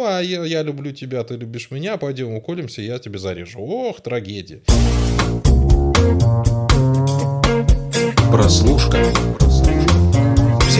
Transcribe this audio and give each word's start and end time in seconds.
Ну, 0.00 0.06
а 0.06 0.22
я, 0.22 0.42
я 0.46 0.62
люблю 0.62 0.92
тебя, 0.92 1.22
ты 1.24 1.36
любишь 1.36 1.70
меня, 1.70 1.98
пойдем 1.98 2.32
уколемся, 2.32 2.80
я 2.80 2.98
тебе 2.98 3.18
зарежу. 3.18 3.60
Ох, 3.60 4.00
трагедия. 4.00 4.62
Прослушка. 8.32 9.04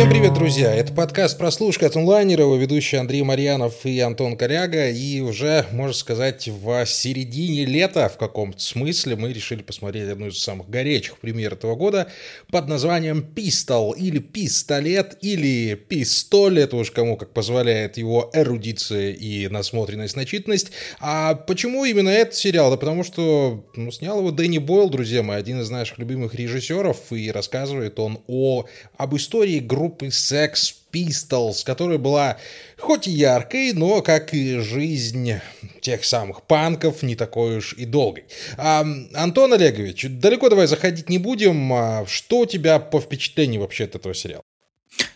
Всем 0.00 0.08
привет, 0.08 0.32
друзья! 0.32 0.74
Это 0.74 0.94
подкаст 0.94 1.37
«Прослушка» 1.37 1.84
от 1.84 1.94
онлайнера, 1.94 2.44
его 2.44 2.56
ведущие 2.56 3.02
Андрей 3.02 3.22
Марьянов 3.22 3.84
и 3.84 4.00
Антон 4.00 4.38
Коряга. 4.38 4.88
И 4.88 5.21
уже, 5.21 5.67
можно 5.72 5.92
сказать, 5.92 6.49
в 6.49 6.87
середине 6.87 7.67
лета 7.67 8.08
в 8.08 8.17
каком-то 8.17 8.58
смысле 8.58 9.17
мы 9.17 9.31
решили 9.35 9.60
посмотреть 9.60 10.08
одну 10.08 10.28
из 10.28 10.38
самых 10.38 10.71
горячих 10.71 11.18
премьер 11.18 11.53
этого 11.53 11.76
года 11.76 12.10
под 12.50 12.67
названием 12.67 13.21
«Пистол» 13.21 13.92
или 13.92 14.21
«Пистолет» 14.21 15.18
или 15.21 15.74
«Пистоль», 15.74 16.60
это 16.60 16.77
уж 16.77 16.91
кому 16.92 17.19
как 17.19 17.34
позволяет 17.34 17.98
его 17.98 18.30
эрудиция 18.32 19.12
и 19.12 19.48
насмотренность, 19.48 20.16
начитанность. 20.16 20.70
А 21.01 21.34
почему 21.34 21.84
именно 21.84 22.09
этот 22.09 22.37
сериал? 22.37 22.70
Да 22.70 22.78
потому 22.78 23.04
что 23.04 23.66
ну, 23.76 23.90
снял 23.90 24.20
его 24.20 24.30
Дэнни 24.30 24.56
Бойл, 24.56 24.88
друзья 24.88 25.23
мои, 25.23 25.37
один 25.37 25.60
из 25.60 25.68
наших 25.68 25.98
любимых 25.98 26.34
режиссеров, 26.34 27.12
и 27.12 27.30
рассказывает 27.30 27.98
он 27.98 28.20
о, 28.28 28.64
об 28.96 29.14
истории 29.14 29.59
группы 29.59 29.89
группы 29.90 30.06
Sex 30.06 30.74
Pistols, 30.92 31.64
которая 31.64 31.98
была 31.98 32.38
хоть 32.78 33.08
и 33.08 33.10
яркой, 33.10 33.72
но, 33.72 34.02
как 34.02 34.32
и 34.32 34.58
жизнь 34.58 35.34
тех 35.80 36.04
самых 36.04 36.42
панков, 36.42 37.02
не 37.02 37.16
такой 37.16 37.58
уж 37.58 37.74
и 37.74 37.84
долгой. 37.84 38.24
А, 38.56 38.84
Антон 39.14 39.52
Олегович, 39.52 40.06
далеко 40.08 40.48
давай 40.48 40.66
заходить 40.66 41.08
не 41.08 41.18
будем. 41.18 41.72
А 41.72 42.06
что 42.06 42.40
у 42.40 42.46
тебя 42.46 42.78
по 42.78 43.00
впечатлению 43.00 43.62
вообще 43.62 43.84
от 43.84 43.96
этого 43.96 44.14
сериала? 44.14 44.45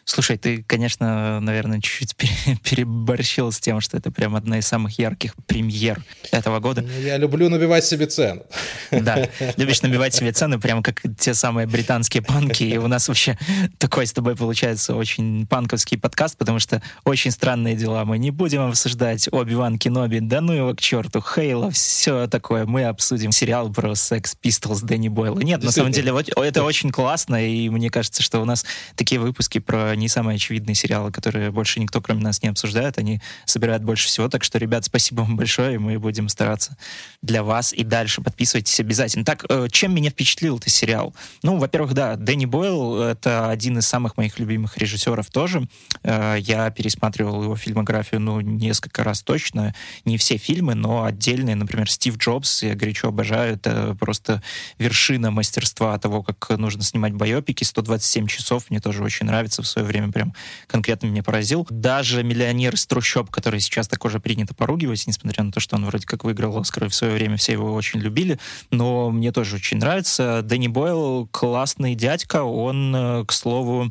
Слушай, 0.05 0.37
ты, 0.37 0.63
конечно, 0.63 1.41
наверное, 1.41 1.81
чуть-чуть 1.81 2.15
переборщил 2.63 3.51
с 3.51 3.59
тем, 3.59 3.81
что 3.81 3.97
это 3.97 4.11
прям 4.11 4.37
одна 4.37 4.59
из 4.59 4.67
самых 4.67 4.99
ярких 4.99 5.35
премьер 5.47 6.03
этого 6.31 6.61
года. 6.61 6.83
Ну, 6.83 7.01
я 7.01 7.17
люблю 7.17 7.49
набивать 7.49 7.85
себе 7.85 8.07
цену. 8.07 8.43
Да, 8.91 9.29
любишь 9.57 9.83
набивать 9.83 10.15
себе 10.15 10.33
цены, 10.33 10.59
прям 10.61 10.83
как 10.83 11.03
те 11.19 11.33
самые 11.35 11.67
британские 11.67 12.23
панки. 12.23 12.65
И 12.65 12.77
у 12.77 12.87
нас 12.87 13.09
вообще 13.09 13.39
такой 13.79 14.07
с 14.07 14.13
тобой 14.13 14.37
получается 14.37 14.95
очень 14.95 15.47
панковский 15.47 15.99
подкаст, 15.99 16.37
потому 16.37 16.59
что 16.59 16.83
очень 17.05 17.31
странные 17.31 17.75
дела. 17.75 18.05
Мы 18.05 18.19
не 18.19 18.31
будем 18.31 18.63
обсуждать 18.63 19.29
Оби-Ван 19.33 19.79
Кеноби, 19.79 20.19
да 20.21 20.41
ну 20.41 20.53
его 20.53 20.75
к 20.75 20.81
черту, 20.81 21.23
Хейла, 21.23 21.71
все 21.71 22.27
такое. 22.27 22.67
Мы 22.67 22.85
обсудим 22.85 23.33
сериал 23.33 23.73
про 23.73 23.93
Sex 23.93 24.37
Pistols 24.43 24.85
Дэнни 24.85 25.09
Бойла. 25.09 25.41
Нет, 25.41 25.63
на 25.63 25.71
самом 25.71 25.93
деле, 25.93 26.13
вот 26.13 26.29
это 26.37 26.63
очень 26.63 26.91
классно, 26.91 27.45
и 27.47 27.69
мне 27.71 27.89
кажется, 27.89 28.23
что 28.23 28.41
у 28.41 28.45
нас 28.45 28.65
такие 28.97 29.21
выпуски 29.21 29.59
про 29.59 29.94
не 29.95 30.09
самые 30.09 30.37
очевидные 30.37 30.75
сериалы, 30.75 31.11
которые 31.13 31.51
больше 31.51 31.81
никто, 31.81 32.01
кроме 32.01 32.23
нас, 32.23 32.43
не 32.43 32.49
обсуждает, 32.49 32.99
они 32.99 33.21
собирают 33.45 33.83
больше 33.83 34.09
всего. 34.09 34.29
Так 34.29 34.45
что, 34.45 34.59
ребят, 34.59 34.85
спасибо 34.85 35.23
вам 35.23 35.37
большое, 35.37 35.75
и 35.75 35.79
мы 35.79 35.99
будем 35.99 36.29
стараться 36.29 36.77
для 37.23 37.43
вас 37.43 37.73
и 37.73 37.85
дальше. 37.85 38.21
Подписывайтесь 38.21 38.79
обязательно. 38.81 39.25
Так, 39.25 39.45
э, 39.49 39.69
чем 39.71 39.95
меня 39.95 40.11
впечатлил 40.11 40.59
этот 40.59 40.71
сериал? 40.71 41.15
Ну, 41.43 41.59
во-первых, 41.59 41.95
да, 41.95 42.17
Дэнни 42.17 42.47
Бойл— 42.47 43.01
это 43.03 43.51
один 43.51 43.79
из 43.79 43.87
самых 43.87 44.17
моих 44.17 44.39
любимых 44.39 44.79
режиссеров 44.79 45.31
тоже. 45.31 45.69
Э, 46.03 46.37
я 46.39 46.71
пересматривал 46.71 47.43
его 47.43 47.57
фильмографию, 47.57 48.21
ну, 48.21 48.41
несколько 48.41 49.05
раз 49.05 49.23
точно. 49.23 49.75
Не 50.05 50.19
все 50.19 50.37
фильмы, 50.37 50.75
но 50.75 51.05
отдельные. 51.05 51.57
Например, 51.57 51.91
Стив 51.91 52.17
Джобс 52.19 52.63
я 52.63 52.75
горячо 52.75 53.09
обожаю. 53.09 53.55
Это 53.55 53.97
просто 53.99 54.43
вершина 54.79 55.31
мастерства 55.31 55.99
того, 55.99 56.23
как 56.23 56.51
нужно 56.59 56.83
снимать 56.83 57.13
байопики. 57.15 57.65
127 57.65 58.27
часов 58.27 58.71
мне 58.71 58.81
тоже 58.81 59.03
очень 59.03 59.27
нравится 59.27 59.63
в 59.63 59.67
свое 59.67 59.84
время 59.85 60.11
прям 60.13 60.35
конкретно 60.67 61.07
меня 61.07 61.23
поразил. 61.23 61.67
Даже 61.71 62.23
«Миллионер 62.23 62.75
из 62.75 62.87
трущоб», 62.87 63.31
который 63.31 63.61
сейчас 63.61 63.89
так 63.89 64.05
уже 64.05 64.21
принято 64.21 64.55
поругивать, 64.55 65.07
несмотря 65.07 65.45
на 65.45 65.53
то, 65.53 65.61
что 65.61 65.77
он 65.77 65.87
вроде 65.87 66.07
как 66.07 66.25
выиграл 66.25 66.59
Оскар, 66.59 66.89
в 66.89 66.95
свое 66.95 67.15
время 67.15 67.37
все 67.37 67.53
его 67.53 67.73
очень 67.73 68.01
любили, 68.01 68.39
но 68.71 69.11
мне 69.11 69.33
тоже 69.33 69.57
очень 69.57 69.79
нравится. 69.79 70.43
Дэнни 70.43 70.69
Бойл 70.69 71.29
классный 71.31 71.95
дядька, 71.95 72.43
он, 72.43 72.95
э, 72.95 73.25
к 73.27 73.33
слову, 73.33 73.89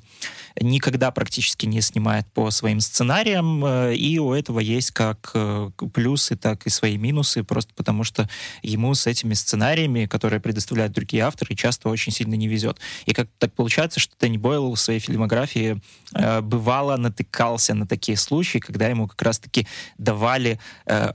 никогда 0.59 1.11
практически 1.11 1.65
не 1.65 1.81
снимает 1.81 2.25
по 2.33 2.51
своим 2.51 2.79
сценариям, 2.79 3.65
э, 3.65 3.95
и 3.95 4.19
у 4.19 4.33
этого 4.33 4.59
есть 4.59 4.91
как 4.91 5.31
э, 5.33 5.69
плюсы, 5.93 6.35
так 6.35 6.65
и 6.65 6.69
свои 6.69 6.97
минусы, 6.97 7.43
просто 7.43 7.73
потому 7.75 8.03
что 8.03 8.29
ему 8.61 8.93
с 8.93 9.07
этими 9.07 9.33
сценариями, 9.33 10.05
которые 10.05 10.39
предоставляют 10.39 10.93
другие 10.93 11.23
авторы, 11.23 11.55
часто 11.55 11.89
очень 11.89 12.11
сильно 12.11 12.35
не 12.35 12.47
везет. 12.47 12.77
И 13.05 13.13
как 13.13 13.27
так 13.39 13.53
получается, 13.53 13.99
что 13.99 14.15
Дэнни 14.19 14.37
Бойл 14.37 14.73
в 14.73 14.79
своей 14.79 14.99
фильмографии 14.99 15.81
э, 16.13 16.41
бывало 16.41 16.97
натыкался 16.97 17.73
на 17.73 17.87
такие 17.87 18.17
случаи, 18.17 18.59
когда 18.59 18.87
ему 18.87 19.07
как 19.07 19.21
раз-таки 19.21 19.67
давали 19.97 20.59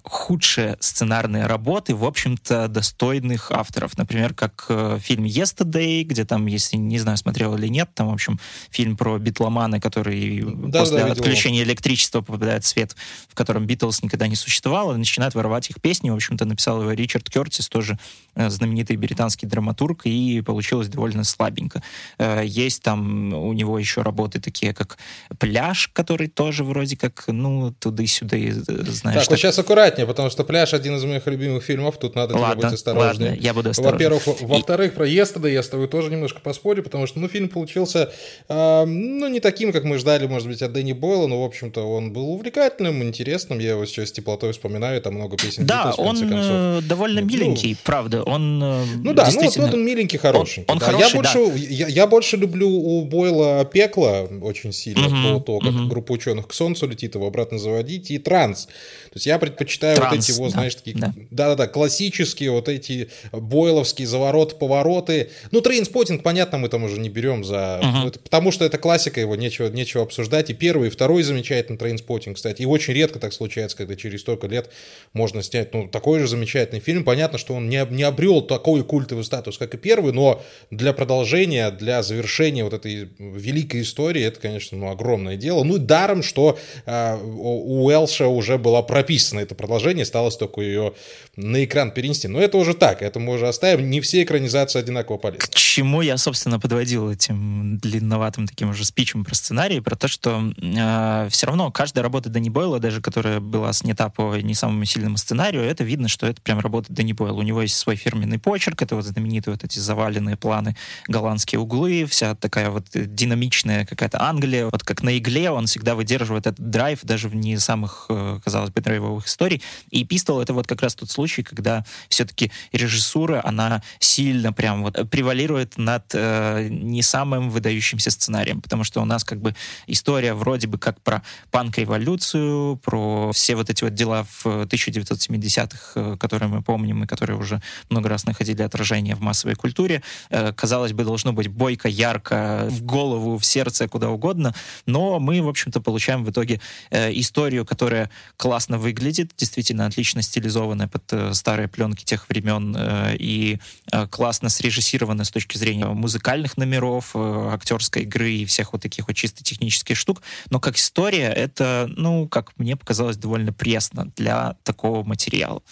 худшие 0.03 0.77
сценарные 0.81 1.47
работы, 1.47 1.95
в 1.95 2.05
общем-то, 2.05 2.69
достойных 2.69 3.51
авторов. 3.53 3.97
Например, 3.97 4.35
как 4.35 4.71
фильм 5.01 5.25
«Yesterday», 5.25 6.03
где 6.03 6.25
там, 6.25 6.47
если 6.47 6.77
не 6.77 6.99
знаю, 6.99 7.17
смотрел 7.17 7.57
или 7.57 7.69
нет, 7.69 7.91
там, 7.95 8.09
в 8.09 8.13
общем, 8.13 8.39
фильм 8.71 8.97
про 8.97 9.19
битломаны, 9.19 9.81
который 9.81 10.43
да, 10.45 10.81
после 10.81 11.05
да, 11.05 11.13
отключения 11.13 11.63
электричества 11.63 12.21
попадает 12.21 12.65
в 12.65 12.67
свет, 12.67 12.97
в 13.29 13.35
котором 13.35 13.67
Битлз 13.67 14.03
никогда 14.03 14.27
не 14.27 14.37
существовало, 14.37 14.97
начинает 14.97 15.35
воровать 15.35 15.71
их 15.71 15.81
песни. 15.81 16.11
В 16.11 16.15
общем-то, 16.15 16.45
написал 16.45 16.81
его 16.81 16.93
Ричард 16.93 17.31
Кертис, 17.31 17.69
тоже 17.69 17.99
э, 18.35 18.51
знаменитый 18.51 18.97
британский 18.97 19.47
драматург, 19.47 20.07
и 20.07 20.41
получилось 20.43 20.89
довольно 20.89 21.25
слабенько. 21.25 21.83
Э, 22.19 22.43
есть 22.45 22.83
там 22.83 23.33
у 23.33 23.53
него 23.53 23.79
еще 23.79 24.03
работы 24.03 24.41
такие, 24.41 24.58
как 24.75 24.99
«Пляж», 25.39 25.91
который 25.93 26.29
тоже 26.29 26.65
вроде 26.65 26.97
как, 26.97 27.25
ну, 27.27 27.73
туда-сюда, 27.79 28.37
э, 28.37 28.53
знаешь... 28.53 29.21
Так, 29.21 29.31
вот 29.31 29.39
сейчас 29.39 29.59
аккуратнее, 29.59 30.07
потому 30.07 30.31
что 30.31 30.45
«Пляж»— 30.45 30.73
один 30.75 30.97
из 30.97 31.05
моих 31.05 31.27
любимых 31.27 31.65
фильмов, 31.65 31.99
тут 31.99 32.15
надо 32.15 32.37
ладно, 32.37 32.65
быть 32.65 32.75
осторожнее. 32.75 33.31
Ладно, 33.31 33.43
я 33.43 33.55
буду 33.55 33.71
осторожен. 33.71 33.95
Во-первых. 33.95 34.23
Во-вторых, 34.41 34.95
про 34.95 35.07
«Естеда» 35.07 35.49
я 35.49 35.63
с 35.63 35.69
тобой 35.69 35.89
тоже 35.89 36.11
немножко 36.11 36.41
поспорю, 36.41 36.83
потому 36.83 37.07
что, 37.07 37.21
ну, 37.21 37.29
фильм 37.29 37.49
получился, 37.49 38.11
э, 38.49 38.85
ну, 38.85 39.29
не 39.29 39.41
таким, 39.41 39.73
как 39.73 39.85
мы 39.85 39.99
ждали, 39.99 40.27
может 40.27 40.49
быть, 40.49 40.63
от 40.63 40.73
Дэнни 40.73 40.93
Бойла, 40.93 41.27
но, 41.27 41.43
в 41.43 41.45
общем-то, 41.45 41.83
он 41.83 42.13
был 42.13 42.31
увлекательным, 42.31 43.03
интересным. 43.03 43.59
Я 43.59 43.71
его 43.71 43.87
сейчас 43.87 44.09
с 44.11 44.13
теплотой 44.13 44.53
вспоминаю, 44.53 45.01
там 45.01 45.15
много 45.15 45.37
песен 45.37 45.67
Да, 45.67 45.95
Beatles, 45.97 46.05
он 46.05 46.19
э, 46.23 46.81
довольно 46.83 47.21
ну, 47.21 47.27
миленький, 47.27 47.77
правда. 47.85 48.23
Он 48.23 48.63
э, 48.63 48.85
Ну 49.03 49.15
да, 49.15 49.29
ну 49.33 49.43
вот, 49.43 49.57
вот 49.57 49.75
он 49.75 49.85
миленький, 49.85 50.19
хороший. 50.19 50.65
Он, 50.69 50.75
он 50.75 50.79
да. 50.79 50.87
хороший, 50.87 51.09
я, 51.09 51.17
больше, 51.17 51.47
да. 51.47 51.53
я, 51.55 51.87
я 51.89 52.07
больше 52.07 52.37
люблю 52.37 52.69
у 52.69 53.05
Бойла 53.05 53.65
пекло 53.65 54.29
очень 54.49 54.73
сильно, 54.73 55.07
угу, 55.07 55.39
по 55.39 55.45
то, 55.45 55.59
как 55.61 55.73
угу. 55.73 55.87
группа 55.89 56.13
ученых 56.13 56.49
к 56.49 56.53
Солнцу 56.53 56.89
летит, 56.89 57.15
его 57.15 57.27
обратно 57.27 57.59
заводить, 57.59 58.11
и 58.11 58.19
транс. 58.19 58.67
То 58.67 59.15
есть 59.15 59.27
я 59.27 59.39
предпочитаю 59.39 59.97
транс, 59.97 60.11
вот 60.11 60.25
эти 60.25 60.31
его, 60.33 60.45
да, 60.47 60.51
знаешь, 60.51 60.75
такие, 60.75 60.97
да-да-да, 61.31 61.67
классические 61.67 62.51
вот 62.51 62.69
эти 62.69 63.09
бойловские 63.33 64.07
завороты-повороты. 64.09 65.31
Ну, 65.51 65.61
Trainspotting, 65.61 66.23
понятно, 66.23 66.59
мы 66.59 66.69
там 66.69 66.85
уже 66.85 66.99
не 66.99 67.09
берем 67.09 67.45
за... 67.45 67.81
Угу. 67.83 68.09
Это, 68.09 68.19
потому 68.19 68.51
что 68.51 68.65
это 68.65 68.79
классика 68.79 69.21
его, 69.21 69.37
нечего, 69.37 69.69
нечего 69.69 70.03
обсуждать. 70.03 70.51
И 70.51 70.55
первый, 70.55 70.89
и 70.89 70.91
второй 70.91 71.23
замечательный 71.23 71.77
Trainspotting, 71.77 72.37
кстати. 72.37 72.63
И 72.63 72.67
очень 72.67 72.95
редко 72.95 73.19
так 73.19 73.33
случается, 73.33 73.77
когда 73.77 73.97
через 73.97 74.21
столько 74.21 74.47
лет 74.47 74.71
можно 75.13 75.43
снять 75.43 75.73
ну, 75.75 75.89
такой 75.89 76.21
же 76.21 76.29
замечательный 76.29 76.81
фильм. 76.81 77.05
Понятно, 77.05 77.39
что 77.39 77.55
он 77.55 77.69
не, 77.69 77.87
не 77.91 78.03
обрел 78.03 78.43
такой 78.43 78.85
культовый 78.85 79.25
статус, 79.25 79.59
как 79.59 79.75
и 79.75 79.77
первый, 79.77 80.13
но 80.13 80.43
для 80.71 80.93
продолжения, 80.93 81.71
для 81.71 82.03
завершения 82.03 82.65
вот 82.65 82.73
этой 82.73 83.09
великой 83.19 83.83
истории, 83.83 84.23
это, 84.23 84.38
конечно, 84.39 84.79
ну, 84.79 84.91
огромное 84.91 85.37
дело. 85.37 85.65
Ну, 85.65 85.79
даром, 85.79 86.23
что 86.23 86.59
э, 86.87 87.17
у 87.17 87.87
Уэлша 87.87 88.27
уже 88.29 88.59
была 88.59 88.83
прописана 88.83 89.41
это 89.41 89.55
продолжение, 89.55 90.03
осталось 90.03 90.37
только 90.37 90.61
ее 90.61 90.95
на 91.37 91.65
экран 91.65 91.93
перенести. 91.93 92.29
Но 92.29 92.41
это 92.41 92.57
уже 92.59 92.75
так, 92.75 93.03
это 93.03 93.21
мы 93.21 93.35
уже 93.35 93.49
оставим. 93.49 93.91
Не 93.91 94.01
все 94.01 94.23
экранизации 94.23 94.79
одинаково 94.79 95.19
полезны. 95.19 95.47
К 95.47 95.55
чему 95.55 96.03
я, 96.03 96.17
собственно, 96.17 96.59
подводил 96.59 97.11
этим 97.11 97.79
длинноватым 97.79 98.47
таким 98.47 98.71
уже 98.71 98.85
спичем 98.85 99.25
про 99.25 99.35
сценарий, 99.35 99.81
про 99.81 99.97
то, 99.97 100.09
что 100.09 100.53
э, 100.57 101.29
все 101.31 101.47
равно 101.47 101.71
каждая 101.71 102.03
работа 102.03 102.29
Дани 102.29 102.49
Бойла, 102.49 102.81
даже 102.81 103.01
которая 103.01 103.41
была 103.41 103.73
снята 103.73 104.09
по 104.09 104.37
не 104.37 104.55
самому 104.55 104.85
сильному 104.85 105.17
сценарию, 105.17 105.63
это 105.63 105.85
видно, 105.85 106.09
что 106.09 106.27
это 106.27 106.41
прям 106.43 106.61
работа 106.61 106.93
Дани 106.93 107.13
Бойла. 107.13 107.39
У 107.39 107.43
него 107.43 107.63
есть 107.63 107.77
свой 107.77 107.97
фирменный 107.97 108.39
почерк, 108.39 108.83
это 108.83 108.97
вот 108.97 109.05
знаменитые 109.05 109.55
вот 109.55 109.65
эти 109.65 109.79
заваленные 109.79 110.37
планы, 110.37 110.77
голландские 111.07 111.61
углы, 111.61 112.07
вся 112.07 112.35
такая 112.35 112.71
вот 112.71 112.87
динамичная 112.93 113.87
какая-то 113.87 114.21
Англия. 114.29 114.69
Вот 114.71 114.83
как 114.83 115.03
на 115.03 115.17
игле 115.19 115.51
он 115.51 115.67
всегда 115.67 115.95
выдерживает 115.95 116.47
этот 116.47 116.71
драйв 116.71 117.01
даже 117.03 117.29
в 117.29 117.35
не 117.35 117.59
самых, 117.59 118.07
э, 118.09 118.41
казалось 118.45 118.71
бы, 118.71 118.81
драйвовых 118.81 119.27
историй. 119.27 119.63
И 119.91 120.05
Пистол— 120.05 120.41
это 120.43 120.53
вот 120.53 120.67
как 120.67 120.83
раз 120.83 120.95
тот 120.95 121.11
случай, 121.11 121.43
когда 121.43 121.85
все-таки 122.09 122.51
режиссура, 122.73 123.41
она 123.45 123.83
сильно 123.99 124.53
прям 124.53 124.83
вот 124.83 125.11
превалирует 125.11 125.79
над 125.79 126.05
э, 126.15 126.69
не 126.71 127.03
самым 127.03 127.51
выдающимся 127.51 128.11
сценарием, 128.11 128.61
потому 128.61 128.85
что 128.85 129.01
у 129.01 129.05
нас 129.05 129.25
как 129.25 129.41
бы 129.41 129.55
история 129.87 130.35
вроде 130.35 130.67
бы 130.67 130.79
как 130.79 131.01
про 131.01 131.23
панк-революцию, 131.51 132.77
про 132.77 133.33
все 133.33 133.57
вот 133.57 133.71
эти 133.71 133.85
вот 133.85 133.95
дела 133.95 134.25
в 134.25 134.47
1970-х, 134.47 135.93
э, 135.95 136.17
которые 136.19 136.49
мы 136.49 136.63
помним 136.63 137.05
и 137.05 137.07
которые 137.07 137.39
уже 137.39 137.63
много 137.91 138.09
раз 138.09 138.27
находили 138.27 138.63
отражение 138.63 139.15
в 139.15 139.21
массовой 139.21 139.55
культуре. 139.55 140.03
Э, 140.31 140.53
казалось 140.53 140.93
бы, 140.93 141.05
должно 141.05 141.33
быть 141.33 141.49
бойко, 141.49 141.89
ярко, 141.89 142.67
в 142.69 142.83
голову, 142.83 143.39
в 143.39 143.45
сердце, 143.45 143.89
куда 143.89 144.08
угодно, 144.11 144.55
но 144.87 145.19
мы, 145.19 145.43
в 145.43 145.49
общем-то, 145.49 145.81
получаем 145.81 146.25
в 146.25 146.31
итоге 146.31 146.61
э, 146.91 147.13
историю, 147.13 147.65
которая 147.65 148.11
классно 148.37 148.79
выглядит, 148.79 149.33
действительно 149.37 149.87
отлично 149.87 150.23
стилизованная 150.23 150.89
под 150.89 151.13
э, 151.13 151.35
старые 151.35 151.69
пленки 151.69 152.05
тех 152.05 152.29
времен 152.29 152.75
э, 152.77 153.17
и 153.19 153.59
э, 153.93 154.07
классно 154.07 154.49
срежиссированная 154.49 155.25
с 155.25 155.31
точки 155.31 155.57
зрения 155.59 155.87
музыкальных 155.87 156.57
номеров, 156.57 157.13
э, 157.15 157.51
актерской 157.53 158.03
игры 158.03 158.31
и 158.31 158.45
всех 158.45 158.73
вот 158.73 158.83
таких 158.83 159.09
вот 159.09 159.17
чисто 159.17 159.45
технических 159.45 159.97
штук, 159.97 160.23
но 160.51 160.61
как 160.61 160.77
история 160.77 161.33
это, 161.33 161.89
ну, 161.97 162.29
как 162.29 162.53
мне 162.59 162.77
показалось, 162.77 163.17
довольно 163.17 163.53
пресно 163.53 164.13
для 164.17 164.57
такого 164.63 165.05
материала. 165.05 165.63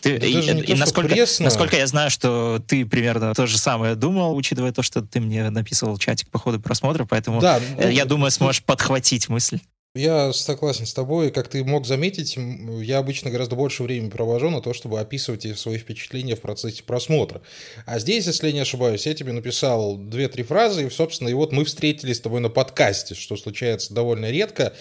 Ты, 0.00 0.18
да 0.18 0.26
и, 0.26 0.32
и, 0.32 0.72
и 0.72 0.74
насколько, 0.74 1.14
насколько 1.40 1.76
я 1.76 1.86
знаю, 1.86 2.10
что 2.10 2.62
ты 2.66 2.86
примерно 2.86 3.34
то 3.34 3.46
же 3.46 3.58
самое 3.58 3.94
думал, 3.94 4.36
учитывая 4.36 4.72
то, 4.72 4.82
что 4.82 5.02
ты 5.02 5.20
мне 5.20 5.48
написывал 5.50 5.98
чатик 5.98 6.28
по 6.30 6.38
ходу 6.38 6.60
просмотра, 6.60 7.04
поэтому 7.04 7.40
да, 7.40 7.60
ну, 7.78 7.88
я 7.88 8.04
думаю, 8.04 8.30
сможешь 8.30 8.62
подхватить 8.62 9.28
мысль. 9.28 9.60
Я 9.96 10.32
согласен 10.32 10.86
с 10.86 10.94
тобой. 10.94 11.32
Как 11.32 11.48
ты 11.48 11.64
мог 11.64 11.84
заметить, 11.84 12.36
я 12.36 12.98
обычно 12.98 13.28
гораздо 13.30 13.56
больше 13.56 13.82
времени 13.82 14.08
провожу 14.08 14.48
на 14.48 14.60
то, 14.60 14.72
чтобы 14.72 15.00
описывать 15.00 15.58
свои 15.58 15.78
впечатления 15.78 16.36
в 16.36 16.40
процессе 16.40 16.84
просмотра. 16.84 17.42
А 17.86 17.98
здесь, 17.98 18.26
если 18.26 18.46
я 18.46 18.52
не 18.52 18.60
ошибаюсь, 18.60 19.06
я 19.06 19.14
тебе 19.14 19.32
написал 19.32 19.96
две-три 19.96 20.44
фразы, 20.44 20.86
и, 20.86 20.90
собственно, 20.90 21.28
и 21.28 21.34
вот 21.34 21.50
мы 21.50 21.64
встретились 21.64 22.18
с 22.18 22.20
тобой 22.20 22.40
на 22.40 22.50
подкасте, 22.50 23.16
что 23.16 23.36
случается 23.36 23.92
довольно 23.92 24.30
редко, 24.30 24.74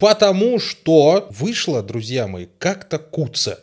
потому 0.00 0.58
что 0.58 1.28
вышло, 1.30 1.80
друзья 1.84 2.26
мои, 2.26 2.48
как-то 2.58 2.98
куца 2.98 3.60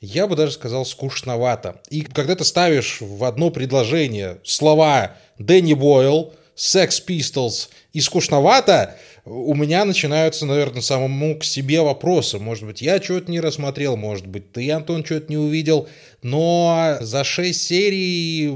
я 0.00 0.26
бы 0.26 0.36
даже 0.36 0.52
сказал, 0.52 0.84
скучновато. 0.84 1.80
И 1.90 2.02
когда 2.02 2.34
ты 2.34 2.44
ставишь 2.44 2.98
в 3.00 3.24
одно 3.24 3.50
предложение 3.50 4.38
слова 4.44 5.16
Дэнни 5.38 5.74
Бойл, 5.74 6.34
Sex 6.56 7.02
Pistols 7.06 7.68
и 7.92 8.00
скучновато, 8.00 8.96
у 9.24 9.54
меня 9.54 9.84
начинаются, 9.84 10.46
наверное, 10.46 10.82
самому 10.82 11.38
к 11.38 11.44
себе 11.44 11.80
вопросы. 11.82 12.38
Может 12.38 12.64
быть, 12.64 12.82
я 12.82 13.00
что-то 13.00 13.30
не 13.30 13.40
рассмотрел, 13.40 13.96
может 13.96 14.26
быть, 14.26 14.52
ты, 14.52 14.70
Антон, 14.70 15.04
что-то 15.04 15.30
не 15.30 15.36
увидел. 15.36 15.88
Но 16.22 16.98
за 17.00 17.24
шесть 17.24 17.62
серий 17.62 18.54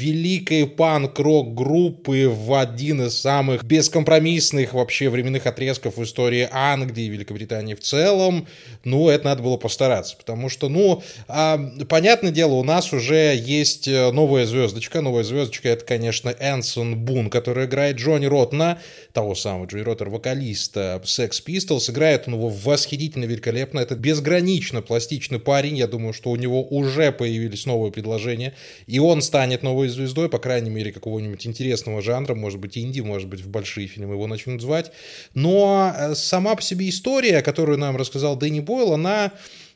великой 0.00 0.66
панк-рок 0.66 1.54
группы 1.54 2.28
в 2.28 2.54
один 2.54 3.02
из 3.02 3.18
самых 3.18 3.62
бескомпромиссных 3.64 4.72
вообще 4.72 5.10
временных 5.10 5.46
отрезков 5.46 5.96
в 5.96 6.02
истории 6.02 6.48
Англии 6.50 7.04
и 7.04 7.08
Великобритании 7.08 7.74
в 7.74 7.80
целом, 7.80 8.46
ну, 8.84 9.08
это 9.08 9.26
надо 9.26 9.42
было 9.42 9.56
постараться, 9.56 10.16
потому 10.16 10.48
что, 10.48 10.68
ну, 10.68 11.02
а, 11.28 11.58
понятное 11.88 12.30
дело, 12.30 12.54
у 12.54 12.64
нас 12.64 12.92
уже 12.92 13.36
есть 13.36 13.88
э, 13.88 14.10
новая 14.10 14.46
звездочка, 14.46 15.02
новая 15.02 15.22
звездочка 15.22 15.68
это, 15.68 15.84
конечно, 15.84 16.34
Энсон 16.40 16.96
Бун, 16.96 17.28
который 17.28 17.66
играет 17.66 17.96
Джонни 17.96 18.26
Ротна, 18.26 18.78
того 19.12 19.34
самого 19.34 19.66
Джонни 19.66 19.82
Роттер, 19.82 20.08
вокалиста 20.08 21.00
Sex 21.04 21.42
Pistols, 21.46 21.90
играет 21.90 22.24
он 22.26 22.34
его 22.34 22.48
восхитительно, 22.48 23.24
великолепно, 23.24 23.80
это 23.80 23.96
безгранично 23.96 24.80
пластичный 24.80 25.38
парень, 25.38 25.76
я 25.76 25.86
думаю, 25.86 26.14
что 26.14 26.30
у 26.30 26.36
него 26.36 26.62
уже 26.62 26.89
появились 27.12 27.66
новые 27.66 27.92
предложения, 27.92 28.54
и 28.86 28.98
он 28.98 29.22
станет 29.22 29.62
новой 29.62 29.88
звездой, 29.88 30.28
по 30.28 30.38
крайней 30.38 30.70
мере, 30.70 30.92
какого-нибудь 30.92 31.46
интересного 31.46 32.02
жанра, 32.02 32.34
может 32.34 32.60
быть, 32.60 32.76
инди, 32.76 33.00
может 33.00 33.28
быть, 33.28 33.40
в 33.40 33.48
большие 33.48 33.86
фильмы 33.86 34.14
его 34.14 34.26
начнут 34.26 34.60
звать. 34.60 34.92
Но 35.34 35.92
э, 35.96 36.14
сама 36.14 36.54
по 36.54 36.62
себе 36.62 36.88
история, 36.88 37.42
которую 37.42 37.78
нам 37.78 37.96
рассказал 37.96 38.36
Дэнни 38.36 38.60
Бойл, 38.60 38.92
она 38.92 39.32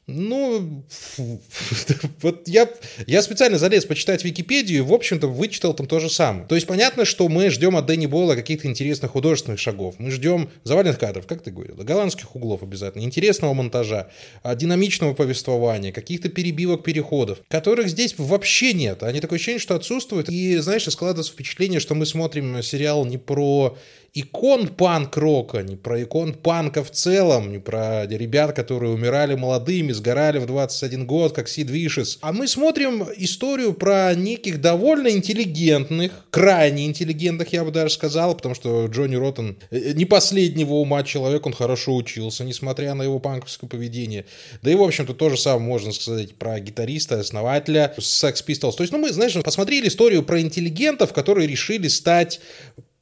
ну, 0.06 0.85
вот 2.21 2.47
я, 2.47 2.69
я 3.06 3.23
специально 3.23 3.56
залез 3.56 3.87
почитать 3.87 4.23
Википедию 4.23 4.79
и, 4.79 4.83
в 4.83 4.93
общем-то, 4.93 5.29
вычитал 5.29 5.73
там 5.73 5.87
то 5.87 5.99
же 5.99 6.11
самое. 6.11 6.47
То 6.47 6.55
есть 6.55 6.67
понятно, 6.67 7.06
что 7.06 7.27
мы 7.29 7.49
ждем 7.49 7.77
от 7.77 7.87
Дэнни 7.87 8.05
Бойла 8.05 8.35
каких-то 8.35 8.69
интересных 8.69 9.12
художественных 9.12 9.59
шагов. 9.59 9.95
Мы 9.99 10.11
ждем 10.11 10.51
заваленных 10.62 10.99
кадров, 10.99 11.27
как 11.27 11.43
ты 11.43 11.51
говорил, 11.51 11.77
голландских 11.77 12.37
углов 12.37 12.62
обязательно, 12.62 13.03
интересного 13.03 13.55
монтажа, 13.55 14.09
а, 14.43 14.55
динамичного 14.55 15.15
повествования, 15.15 15.91
каких-то 15.91 16.29
перебивок, 16.29 16.83
переходов, 16.83 17.39
которых 17.49 17.89
здесь 17.89 18.15
вообще 18.19 18.75
нет. 18.75 19.03
Они 19.03 19.21
такое 19.21 19.39
ощущение, 19.39 19.61
что 19.61 19.75
отсутствуют. 19.75 20.29
И, 20.29 20.59
знаешь, 20.59 20.85
складывается 20.85 21.33
впечатление, 21.33 21.81
что 21.81 21.95
мы 21.95 22.05
смотрим 22.05 22.62
сериал 22.62 23.06
не 23.06 23.17
про 23.17 23.79
икон 24.15 24.69
панк-рока, 24.69 25.62
не 25.62 25.77
про 25.77 26.03
икон 26.03 26.35
панка 26.35 26.85
в 26.85 26.91
целом, 26.91 27.51
не 27.51 27.59
про 27.59 28.06
ребят, 28.06 28.55
которые 28.55 28.93
умирали 28.93 29.35
молодыми, 29.35 29.93
сгорали 29.94 30.38
в 30.38 30.46
21 30.46 31.06
год, 31.06 31.35
как 31.35 31.49
Сид 31.49 31.70
Вишес. 31.70 32.19
А 32.20 32.32
мы 32.32 32.46
смотрим 32.46 33.06
историю 33.17 33.73
про 33.75 34.14
неких 34.14 34.61
довольно 34.61 35.08
интеллигентных, 35.08 36.12
крайне 36.31 36.87
интеллигентных, 36.87 37.52
я 37.52 37.64
бы 37.64 37.70
даже 37.70 37.94
сказал, 37.94 38.35
потому 38.35 38.55
что 38.55 38.87
Джонни 38.87 39.17
Роттен 39.17 39.56
э, 39.70 39.93
не 39.93 40.05
последнего 40.05 40.75
ума 40.75 41.02
человек, 41.02 41.46
он 41.46 41.52
хорошо 41.52 41.94
учился, 41.96 42.44
несмотря 42.44 42.94
на 42.94 43.02
его 43.02 43.19
панковское 43.19 43.69
поведение. 43.69 44.26
Да 44.62 44.70
и, 44.70 44.75
в 44.75 44.82
общем-то, 44.82 45.14
то 45.14 45.31
же 45.31 45.37
самое 45.37 45.67
можно 45.67 45.93
сказать 45.93 46.35
про 46.35 46.61
гитариста, 46.61 47.20
основателя 47.20 47.94
Sex 47.99 48.44
Pistols. 48.46 48.76
То 48.76 48.82
есть, 48.82 48.93
ну, 48.93 48.99
мы, 48.99 49.12
знаешь, 49.12 49.35
посмотрели 49.43 49.88
историю 49.88 50.23
про 50.23 50.41
интеллигентов, 50.41 51.12
которые 51.12 51.46
решили 51.46 51.88
стать 51.88 52.41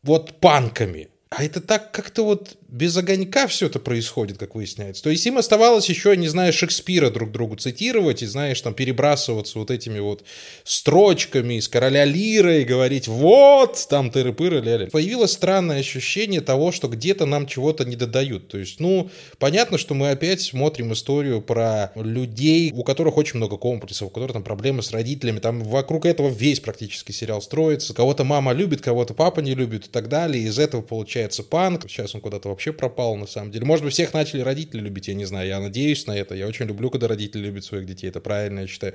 вот 0.03 0.41
панками. 0.41 1.09
А 1.34 1.44
это 1.44 1.61
так 1.61 1.93
как-то 1.93 2.25
вот 2.25 2.56
без 2.69 2.96
огонька 2.96 3.46
все 3.46 3.67
это 3.67 3.79
происходит, 3.79 4.38
как 4.38 4.55
выясняется. 4.55 5.02
То 5.02 5.11
есть 5.11 5.26
им 5.26 5.38
оставалось 5.38 5.88
еще, 5.88 6.17
не 6.17 6.29
знаю, 6.29 6.52
Шекспира 6.52 7.11
друг 7.11 7.31
другу 7.31 7.56
цитировать 7.56 8.23
и, 8.23 8.26
знаешь, 8.26 8.61
там 8.61 8.75
перебрасываться 8.75 9.58
вот 9.58 9.70
этими 9.70 9.99
вот 9.99 10.25
строчками 10.64 11.55
из 11.55 11.69
«Короля 11.69 12.05
Лира» 12.05 12.58
и 12.58 12.64
говорить 12.64 13.08
«вот», 13.08 13.87
там 13.88 14.11
тыры-пыры, 14.11 14.61
ля-ля. 14.61 14.88
Появилось 14.90 15.32
странное 15.32 15.81
ощущение 15.81 16.40
того, 16.40 16.70
что 16.70 16.88
где-то 16.88 17.25
нам 17.25 17.46
чего-то 17.46 17.84
не 17.84 17.96
додают. 17.96 18.49
То 18.49 18.58
есть, 18.58 18.81
ну, 18.81 19.11
понятно, 19.38 19.79
что 19.79 19.94
мы 19.94 20.11
опять 20.11 20.43
смотрим 20.43 20.93
историю 20.93 21.40
про 21.40 21.93
людей, 21.94 22.73
у 22.75 22.84
которых 22.84 23.17
очень 23.17 23.38
много 23.38 23.56
комплексов, 23.56 24.08
у 24.08 24.11
которых 24.11 24.34
там 24.34 24.43
проблемы 24.43 24.82
с 24.82 24.93
родителями, 24.93 25.40
там 25.40 25.62
вокруг 25.62 26.06
этого 26.06 26.29
весь 26.29 26.61
практически 26.61 27.12
сериал 27.12 27.40
строится. 27.43 27.94
Кого-то 27.94 28.25
мама 28.25 28.52
любит, 28.52 28.82
кого-то 28.82 29.14
папа 29.14 29.40
не 29.40 29.55
любит 29.55 29.87
и 29.87 29.90
так 29.90 30.08
далее. 30.08 30.44
Из 30.44 30.58
этого 30.58 30.81
получается 30.81 31.22
панк. 31.29 31.89
Сейчас 31.89 32.15
он 32.15 32.21
куда-то 32.21 32.49
вообще 32.49 32.73
пропал, 32.73 33.17
на 33.17 33.27
самом 33.27 33.51
деле. 33.51 33.65
Может 33.65 33.85
быть, 33.85 33.95
всех 33.95 34.13
начали 34.15 34.41
родители 34.41 34.81
любить, 34.81 35.09
я 35.09 35.15
не 35.15 35.25
знаю. 35.25 35.49
Я 35.49 35.61
надеюсь 35.61 36.07
на 36.07 36.17
это. 36.17 36.35
Я 36.35 36.47
очень 36.47 36.67
люблю, 36.67 36.91
когда 36.91 37.09
родители 37.09 37.43
любят 37.43 37.65
своих 37.65 37.87
детей. 37.87 38.09
Это 38.09 38.21
правильно, 38.21 38.61
я 38.61 38.67
считаю. 38.67 38.95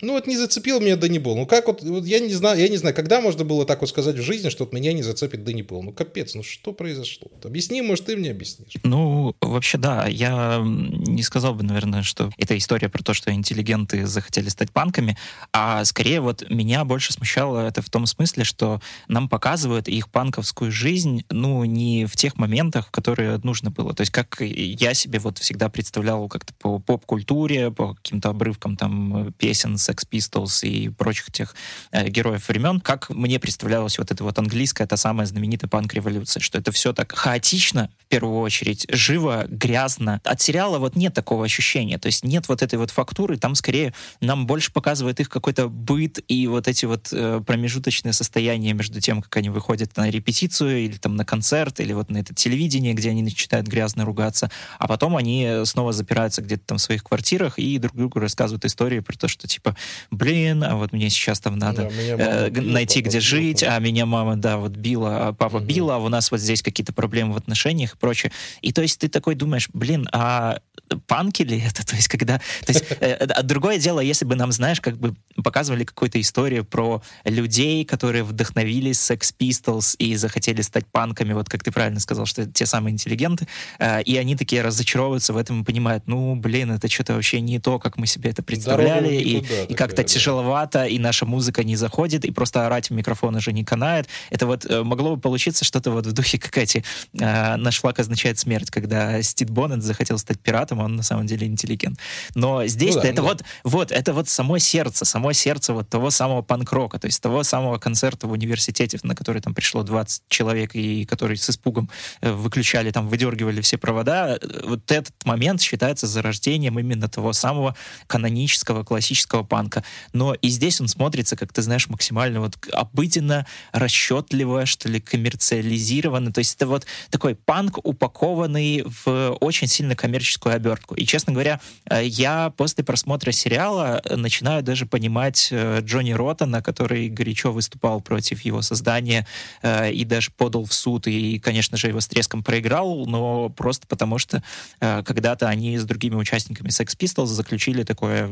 Ну, 0.00 0.12
вот 0.14 0.26
не 0.26 0.36
зацепил 0.36 0.80
меня 0.80 0.96
Дэнни 0.96 1.18
Был. 1.18 1.36
Ну, 1.36 1.46
как 1.46 1.66
вот, 1.66 1.82
вот 1.82 2.06
я 2.06 2.18
не 2.20 2.32
знаю, 2.32 2.58
я 2.60 2.68
не 2.68 2.76
знаю, 2.76 2.94
когда 2.94 3.20
можно 3.20 3.44
было 3.44 3.64
так 3.66 3.80
вот 3.80 3.90
сказать 3.90 4.16
в 4.16 4.22
жизни, 4.22 4.48
что 4.48 4.64
вот 4.64 4.72
меня 4.72 4.92
не 4.92 5.02
зацепит 5.02 5.44
Дэнни 5.44 5.62
Был. 5.62 5.82
Ну, 5.82 5.92
капец, 5.92 6.34
ну 6.34 6.42
что 6.42 6.72
произошло? 6.72 7.30
Объясни, 7.44 7.82
может, 7.82 8.06
ты 8.06 8.16
мне 8.16 8.30
объяснишь. 8.30 8.72
Ну, 8.82 9.34
вообще, 9.40 9.78
да. 9.78 10.06
Я 10.06 10.62
не 10.64 11.22
сказал 11.22 11.54
бы, 11.54 11.62
наверное, 11.62 12.02
что 12.02 12.30
это 12.38 12.56
история 12.56 12.88
про 12.88 13.02
то, 13.02 13.14
что 13.14 13.32
интеллигенты 13.32 14.06
захотели 14.06 14.48
стать 14.48 14.72
панками, 14.72 15.16
а 15.52 15.84
скорее 15.84 16.20
вот 16.20 16.48
меня 16.50 16.84
больше 16.84 17.12
смущало 17.12 17.66
это 17.66 17.82
в 17.82 17.90
том 17.90 18.06
смысле, 18.06 18.44
что 18.44 18.80
нам 19.08 19.28
показывают 19.28 19.88
их 19.88 20.08
панковскую 20.08 20.72
жизнь, 20.72 21.24
ну, 21.30 21.64
не 21.66 22.06
в 22.06 22.16
тех 22.16 22.36
моментах, 22.36 22.90
которые 22.90 23.38
нужно 23.42 23.70
было. 23.70 23.94
То 23.94 24.02
есть 24.02 24.12
как 24.12 24.40
я 24.40 24.94
себе 24.94 25.18
вот 25.18 25.38
всегда 25.38 25.68
представлял 25.68 26.28
как-то 26.28 26.54
по 26.54 26.78
поп-культуре, 26.78 27.70
по 27.70 27.94
каким-то 27.94 28.30
обрывкам 28.30 28.76
там 28.76 29.32
песен 29.38 29.74
Sex 29.74 30.06
Pistols 30.10 30.66
и 30.66 30.88
прочих 30.88 31.30
тех 31.30 31.54
э, 31.92 32.08
героев 32.08 32.48
времен, 32.48 32.80
как 32.80 33.10
мне 33.10 33.38
представлялась 33.38 33.98
вот 33.98 34.10
эта 34.10 34.24
вот 34.24 34.38
английская, 34.38 34.86
та 34.86 34.96
самая 34.96 35.26
знаменитая 35.26 35.68
панк-революция, 35.68 36.40
что 36.40 36.58
это 36.58 36.72
все 36.72 36.92
так 36.92 37.12
хаотично, 37.12 37.90
в 37.98 38.06
первую 38.06 38.40
очередь, 38.40 38.86
живо, 38.90 39.46
грязно. 39.48 40.20
От 40.24 40.40
сериала 40.40 40.78
вот 40.78 40.96
нет 40.96 41.14
такого 41.14 41.44
ощущения, 41.44 41.98
то 41.98 42.06
есть 42.06 42.24
нет 42.24 42.48
вот 42.48 42.62
этой 42.62 42.78
вот 42.78 42.90
фактуры, 42.90 43.36
там 43.36 43.54
скорее 43.54 43.92
нам 44.20 44.46
больше 44.46 44.72
показывает 44.72 45.20
их 45.20 45.28
какой-то 45.28 45.68
быт 45.68 46.20
и 46.28 46.46
вот 46.46 46.68
эти 46.68 46.84
вот 46.84 47.08
э, 47.12 47.42
промежуточные 47.46 48.12
состояния 48.12 48.72
между 48.72 49.00
тем, 49.00 49.22
как 49.22 49.36
они 49.36 49.50
выходят 49.50 49.96
на 49.96 50.08
репетицию 50.08 50.84
или 50.84 50.96
там 50.96 51.16
на 51.16 51.24
концерт, 51.24 51.55
или 51.80 51.92
вот 51.92 52.10
на 52.10 52.18
это 52.18 52.34
телевидение, 52.34 52.94
где 52.94 53.10
они 53.10 53.22
начинают 53.22 53.66
грязно 53.66 54.04
ругаться, 54.04 54.50
а 54.78 54.88
потом 54.88 55.16
они 55.16 55.62
снова 55.64 55.92
запираются 55.92 56.42
где-то 56.42 56.62
там 56.66 56.78
в 56.78 56.82
своих 56.82 57.04
квартирах 57.04 57.58
и 57.58 57.78
друг 57.78 57.96
другу 57.96 58.20
рассказывают 58.20 58.64
истории 58.64 59.00
про 59.00 59.16
то, 59.16 59.28
что 59.28 59.48
типа, 59.48 59.76
блин, 60.10 60.62
а 60.64 60.76
вот 60.76 60.92
мне 60.92 61.10
сейчас 61.10 61.40
там 61.40 61.58
надо 61.58 61.82
да, 61.82 61.90
э, 61.90 62.50
била, 62.50 62.72
найти, 62.72 63.00
где 63.00 63.20
жить, 63.20 63.62
а 63.62 63.78
меня 63.78 64.06
мама, 64.06 64.36
да, 64.36 64.56
вот 64.58 64.72
била, 64.72 65.28
а 65.28 65.32
папа 65.32 65.56
угу. 65.56 65.64
била, 65.64 65.96
а 65.96 65.98
у 65.98 66.08
нас 66.08 66.30
вот 66.30 66.40
здесь 66.40 66.62
какие-то 66.62 66.92
проблемы 66.92 67.34
в 67.34 67.36
отношениях 67.36 67.94
и 67.94 67.96
прочее. 67.96 68.32
И 68.60 68.72
то 68.72 68.82
есть 68.82 69.00
ты 69.00 69.08
такой 69.08 69.34
думаешь, 69.34 69.68
блин, 69.72 70.08
а 70.12 70.58
панки 71.06 71.42
ли 71.42 71.60
это? 71.60 71.86
То 71.86 71.96
есть 71.96 72.08
когда... 72.08 72.38
То 72.64 72.72
есть, 72.72 72.84
э, 73.00 73.14
а 73.14 73.42
другое 73.42 73.78
дело, 73.78 74.00
если 74.00 74.24
бы 74.24 74.34
нам, 74.34 74.52
знаешь, 74.52 74.80
как 74.80 74.96
бы 74.96 75.14
показывали 75.42 75.84
какую-то 75.84 76.20
историю 76.20 76.64
про 76.64 77.02
людей, 77.24 77.84
которые 77.84 78.24
вдохновились 78.24 78.98
Sex 78.98 79.34
Pistols 79.38 79.96
и 79.98 80.16
захотели 80.16 80.62
стать 80.62 80.86
панками 80.86 81.32
вот 81.32 81.45
вот 81.46 81.50
как 81.50 81.62
ты 81.62 81.70
правильно 81.70 82.00
сказал, 82.00 82.26
что 82.26 82.42
это 82.42 82.52
те 82.52 82.66
самые 82.66 82.92
интеллигенты, 82.92 83.46
э, 83.78 84.02
и 84.02 84.16
они 84.16 84.36
такие 84.36 84.62
разочаровываются 84.62 85.32
в 85.32 85.36
этом 85.36 85.62
и 85.62 85.64
понимают, 85.64 86.04
ну, 86.06 86.34
блин, 86.34 86.72
это 86.72 86.88
что-то 86.88 87.14
вообще 87.14 87.40
не 87.40 87.60
то, 87.60 87.78
как 87.78 87.96
мы 87.98 88.06
себе 88.06 88.30
это 88.30 88.42
представляли, 88.42 89.14
и, 89.14 89.46
и 89.68 89.74
как-то 89.74 90.02
тяжеловато, 90.02 90.86
и 90.86 90.98
наша 90.98 91.26
музыка 91.26 91.62
не 91.64 91.76
заходит, 91.76 92.24
и 92.24 92.30
просто 92.30 92.66
орать 92.66 92.90
в 92.90 92.92
микрофон 92.92 93.36
уже 93.36 93.52
не 93.52 93.64
канает. 93.64 94.08
Это 94.30 94.46
вот 94.46 94.66
э, 94.66 94.82
могло 94.82 95.14
бы 95.14 95.20
получиться 95.20 95.64
что-то 95.64 95.90
вот 95.90 96.06
в 96.06 96.12
духе, 96.12 96.38
как 96.38 96.58
эти 96.58 96.84
э, 97.18 97.56
«Наш 97.56 97.80
флаг 97.80 97.98
означает 98.00 98.38
смерть», 98.38 98.70
когда 98.70 99.22
Стив 99.22 99.50
Боннет 99.50 99.82
захотел 99.82 100.18
стать 100.18 100.40
пиратом, 100.40 100.80
а 100.80 100.84
он 100.84 100.96
на 100.96 101.02
самом 101.02 101.26
деле 101.26 101.46
интеллигент. 101.46 101.98
Но 102.34 102.66
здесь-то 102.66 103.00
ну, 103.00 103.02
да, 103.02 103.08
это 103.08 103.22
ну, 103.22 103.28
вот, 103.28 103.44
вот, 103.64 103.92
это 103.92 104.12
вот 104.12 104.28
само 104.28 104.58
сердце, 104.58 105.04
само 105.04 105.32
сердце 105.32 105.72
вот 105.72 105.88
того 105.88 106.10
самого 106.10 106.42
панк-рока, 106.42 106.98
то 106.98 107.06
есть 107.06 107.22
того 107.22 107.44
самого 107.44 107.78
концерта 107.78 108.26
в 108.26 108.32
университете, 108.32 108.98
на 109.02 109.14
который 109.14 109.40
там 109.40 109.54
пришло 109.54 109.82
20 109.82 110.22
человек, 110.28 110.74
и 110.74 111.04
который 111.04 111.25
с 111.34 111.50
испугом 111.50 111.90
э, 112.20 112.32
выключали, 112.32 112.90
там, 112.90 113.08
выдергивали 113.08 113.60
все 113.60 113.78
провода, 113.78 114.38
э, 114.40 114.60
вот 114.64 114.90
этот 114.92 115.14
момент 115.24 115.60
считается 115.60 116.06
зарождением 116.06 116.78
именно 116.78 117.08
того 117.08 117.32
самого 117.32 117.74
канонического, 118.06 118.84
классического 118.84 119.42
панка. 119.42 119.82
Но 120.12 120.34
и 120.34 120.48
здесь 120.48 120.80
он 120.80 120.88
смотрится, 120.88 121.36
как 121.36 121.52
ты 121.52 121.62
знаешь, 121.62 121.88
максимально 121.88 122.40
вот 122.40 122.56
обыденно, 122.72 123.46
расчетливо, 123.72 124.66
что 124.66 124.88
ли, 124.88 125.00
коммерциализированно. 125.00 126.32
То 126.32 126.38
есть 126.38 126.54
это 126.56 126.66
вот 126.66 126.86
такой 127.10 127.34
панк, 127.34 127.78
упакованный 127.82 128.84
в 129.04 129.36
очень 129.40 129.66
сильно 129.66 129.96
коммерческую 129.96 130.54
обертку. 130.54 130.94
И, 130.94 131.04
честно 131.04 131.32
говоря, 131.32 131.60
э, 131.90 132.04
я 132.04 132.50
после 132.56 132.84
просмотра 132.84 133.32
сериала 133.32 134.02
начинаю 134.08 134.62
даже 134.62 134.86
понимать 134.86 135.52
Джонни 135.52 136.12
Роттона, 136.12 136.62
который 136.62 137.08
горячо 137.08 137.52
выступал 137.52 138.00
против 138.00 138.42
его 138.42 138.62
создания 138.62 139.26
и 139.64 140.04
даже 140.04 140.30
подал 140.30 140.64
в 140.64 140.72
суд, 140.72 141.06
и, 141.06 141.15
конечно 141.42 141.76
же, 141.76 141.88
его 141.88 142.00
с 142.00 142.06
треском 142.06 142.42
проиграл, 142.42 143.06
но 143.06 143.48
просто 143.50 143.86
потому 143.86 144.18
что 144.18 144.42
э, 144.80 145.02
когда-то 145.04 145.48
они 145.48 145.78
с 145.78 145.84
другими 145.84 146.14
участниками 146.14 146.68
Sex 146.68 146.96
Pistols 146.96 147.26
заключили 147.26 147.82
такое 147.82 148.28